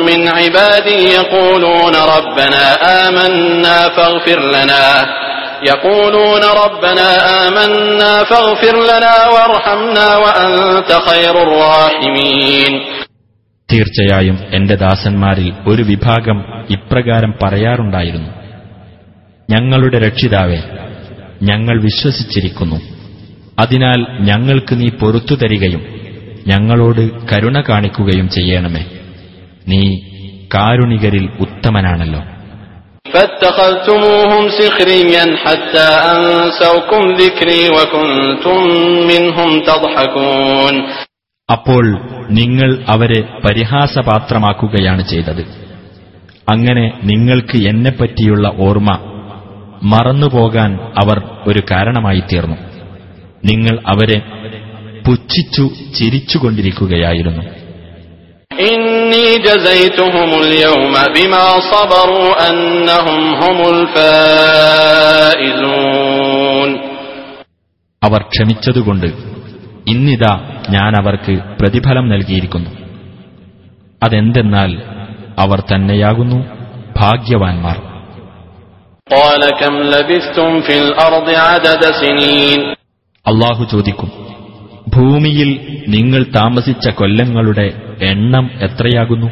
من 0.09 0.27
عبادي 0.29 1.01
يقولون 1.13 1.95
ربنا 2.15 2.63
آمنا 3.05 3.77
فاغفر 3.89 4.39
لنا 4.55 4.85
يقولون 5.63 6.43
ربنا 6.63 7.07
آمنا 7.45 8.23
فاغفر 8.23 8.75
لنا 8.91 9.15
وارحمنا 9.27 10.07
وأنت 10.17 10.89
خير 11.09 11.35
الراحمين 11.43 12.71
തീർച്ചയായും 13.69 14.37
എന്റെ 14.55 14.75
ദാസന്മാരിൽ 14.83 15.47
ഒരു 15.67 15.83
വിഭാഗം 15.91 16.37
ഇപ്രകാരം 16.75 17.31
പറയാറുണ്ടായിരുന്നു 17.41 18.31
ഞങ്ങളുടെ 19.49 19.99
രക്ഷിതാവേ 20.05 20.59
ഞങ്ങൾ 21.49 21.75
വിശ്വസിച്ചിരിക്കുന്നു 21.87 22.77
അതിനാൽ 23.57 23.99
ഞങ്ങൾക്ക് 24.29 24.73
നീ 24.75 24.87
പൊറത്തു 25.01 25.35
തരികയും 25.41 25.83
ഞങ്ങളോട് 26.51 27.03
കരുണ 27.31 27.57
കാണിക്കുകയും 27.69 28.27
ചെയ്യണമേ 28.29 28.83
നീ 29.67 29.83
കാരുണികരിൽ 30.51 31.27
ഉത്തമനാണല്ലോ 31.45 32.23
فاتخذتموهم 33.15 34.43
سخريا 34.51 35.25
حتى 35.37 35.87
أنسوكم 36.13 37.01
ذكري 37.15 37.61
وكنتم 37.69 38.59
منهم 39.11 39.49
تضحكون 39.61 40.75
അപ്പോൾ 41.50 42.00
നിങ്ങൾ 42.30 42.84
അവരെ 42.88 43.20
പരിഹാസപാത്രമാക്കുകയാണ് 43.20 45.08
ചെയ്തത്. 45.08 45.42
അങ്ങനെ 46.50 47.00
നിങ്ങൾക്ക് 47.04 47.56
എന്നെപ്പറ്റിയുള്ള 47.56 48.52
ഓർമ്മ 48.58 48.98
മറന്നുപോകാൻ 49.82 50.74
അവർ 50.74 51.22
ഒരു 51.46 51.62
കാരണമായി 51.70 52.20
തീർന്നു 52.20 52.56
നിങ്ങൾ 53.44 53.78
അവരെ 53.86 54.18
പുച്ഛിച്ചു 55.06 55.70
ചിരിച്ചുകൊണ്ടിരിക്കുകയായിരുന്നു. 55.98 57.42
അവർ 68.02 68.20
ക്ഷമിച്ചതുകൊണ്ട് 68.22 69.06
ഇന്നിതാ 69.90 70.62
ഞാൻ 70.70 70.96
അവർക്ക് 70.96 71.38
പ്രതിഫലം 71.60 72.08
നൽകിയിരിക്കുന്നു. 72.08 72.70
അതെന്തെന്നാൽ 74.02 74.82
അവർ 75.38 75.60
തന്നെയാകുന്നു 75.60 76.36
ഭാഗ്യവാൻമാർ 76.96 77.76
അള്ളാഹു 83.26 83.64
ചോദിക്കും 83.64 84.10
ഭൂമിയിൽ 84.88 85.50
നിങ്ങൾ 85.88 86.22
താമസിച്ച 86.22 86.88
കൊല്ലങ്ങളുടെ 86.88 87.96
എണ്ണം 88.02 88.50
എത്രയാകുന്നു? 88.60 89.26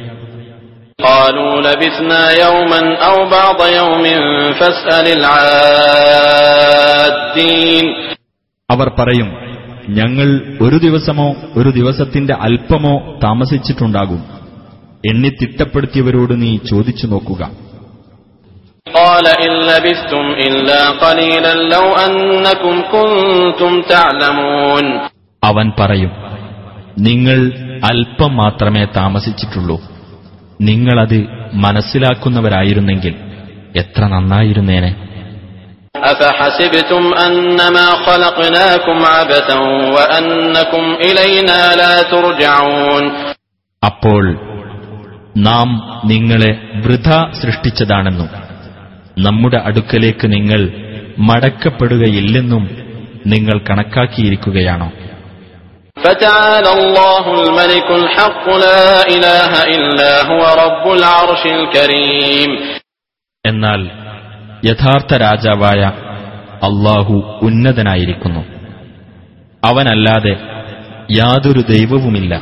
അവർ 8.71 8.89
പറയും 8.89 9.48
ഞങ്ങൾ 9.89 10.57
ഒരു 10.61 10.77
ദിവസമോ 10.77 11.35
ഒരു 11.57 11.71
ദിവസത്തിന്റെ 11.71 12.35
അല്പമോ 12.35 13.19
താമസിച്ചിട്ടുണ്ടാകും. 13.25 14.25
എണ്ണി 15.07 15.29
തിട്ടപ്പെടുത്തിയവരോട് 15.29 16.43
നീ 16.43 16.57
ചോദിച്ചു 16.57 17.07
നോക്കുക. 17.07 17.51
അവൻ 25.45 25.73
പറയും 25.81 26.11
നിങ്ങൾ 26.99 27.53
അല്പം 27.91 28.37
മാത്രമേ 28.37 28.85
താമസിച്ചിട്ടുള്ളൂ. 28.85 29.81
നിങ്ങളത് 30.61 31.27
മനസ്സിലാക്കുന്നവരായിരുന്നെങ്കിൽ 31.55 33.15
എത്ര 33.77 34.07
നന്നായിരുന്നേനെ. 34.07 35.08
أفحسبتم 36.04 37.04
أنما 37.26 37.86
خلقناكم 38.06 38.98
عبثا 39.08 39.58
وأنكم 39.96 40.84
إلينا 41.02 41.60
لا 41.76 41.94
ترجعون 42.06 43.04
അപ്പോൾ 43.84 44.24
നാം 45.48 45.70
നിങ്ങളെ 46.06 46.52
വൃഥ 46.84 47.08
സൃഷ്ടിച്ചതാണെന്നും 47.40 48.30
നമ്മുടെ 49.18 49.60
അടുക്കലേക്ക് 49.68 50.28
നിങ്ങൾ 50.28 50.62
മടക്കപ്പെടുകയില്ലെന്നും 51.30 52.64
നിങ്ങൾ 53.26 53.58
കണക്കാക്കിയിരിക്കുകയാണോ 53.68 54.90
فتعالى 55.98 56.70
الله 56.74 57.24
الملك 57.40 57.88
الحق 57.94 58.46
لا 58.66 58.84
إله 59.16 59.52
إلا 59.76 60.12
هو 60.30 60.42
رب 60.64 60.86
العرش 60.98 61.44
الكريم 61.58 62.50
എന്നാൽ 63.46 63.82
യഥാർത്ഥ 64.70 65.12
രാജാവായ 65.26 65.82
അള്ളാഹു 66.68 67.16
ഉന്നതനായിരിക്കുന്നു 67.48 68.44
അവനല്ലാതെ 69.64 70.34
യാതൊരു 71.20 71.62
ദൈവവുമില്ല 71.74 72.34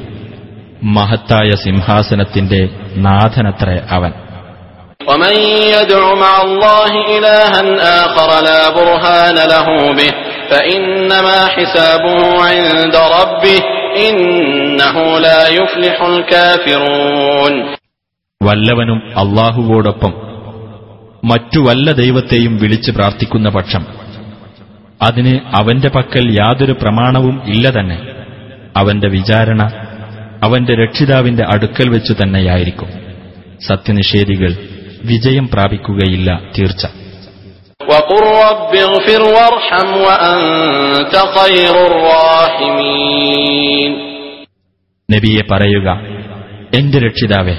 മഹത്തായ 0.98 1.50
സിംഹാസനത്തിന്റെ 1.66 2.62
നാഥനത്രേ 3.08 3.78
അവൻ 3.96 4.14
ومن 5.02 5.36
يدع 5.76 6.04
مع 6.16 6.34
الله 6.48 6.92
إلها 7.14 7.62
آخر 8.06 8.30
لا 8.48 8.62
برهان 8.78 9.38
له 9.54 9.68
به 9.94 10.12
فإنما 10.52 11.40
حسابه 11.48 12.20
عند 12.48 12.96
ربه 13.18 13.60
إنه 14.08 14.96
لا 15.20 15.42
يفلح 15.50 15.98
الكافرون 16.14 17.54
വല്ലവനും 18.42 19.00
അള്ളാഹുവോടൊപ്പം 19.22 20.12
മറ്റു 21.25 21.59
വല്ല 21.59 21.93
ദൈവത്തെയും 21.93 22.57
വിളിച്ചു 22.57 22.91
പ്രാർത്ഥിക്കുന്ന 22.91 23.49
പക്ഷം. 23.49 23.87
അതിന് 25.03 25.41
അവന്റെ 25.55 25.89
പക്കൽ 25.89 26.31
യാതൊരു 26.31 26.73
പ്രമാണവും 26.73 27.43
ഇല്ല 27.47 27.71
തന്നെ. 27.71 28.03
അവന്റെ 28.77 29.09
വിചാരണ 29.09 29.69
അവന്റെ 30.43 30.75
രക്ഷിതാവിന്റെ 30.75 31.45
അടുക്കൽ 31.55 31.89
വെച്ചു 31.89 32.13
തന്നെയായിരിക്കും. 32.13 32.89
സത്യനിഷേധികൾ 33.67 34.57
വിജയം 35.05 35.49
പ്രാപിക്കുകയില്ല 35.49 36.41
തീർച്ച. 36.59 36.87
നബിയെ 45.13 45.41
പറയുക 45.53 46.01
എന്റെ 46.75 46.99
രക്ഷിതാവേ 46.99 47.57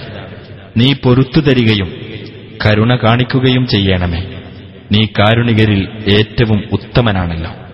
നീ 0.78 0.93
പൊരുത്തു 0.93 1.39
തരികയും 1.39 2.07
കരുണ 2.66 2.95
കാണിക്കുകയും 2.95 3.68
ചെയ്യണമേ. 3.68 4.22
നീ 4.91 5.05
കാരുണികരിൽ 5.05 5.88
ഏറ്റവും 6.14 6.64
ഉത്തമനാണല്ലോ. 6.72 7.66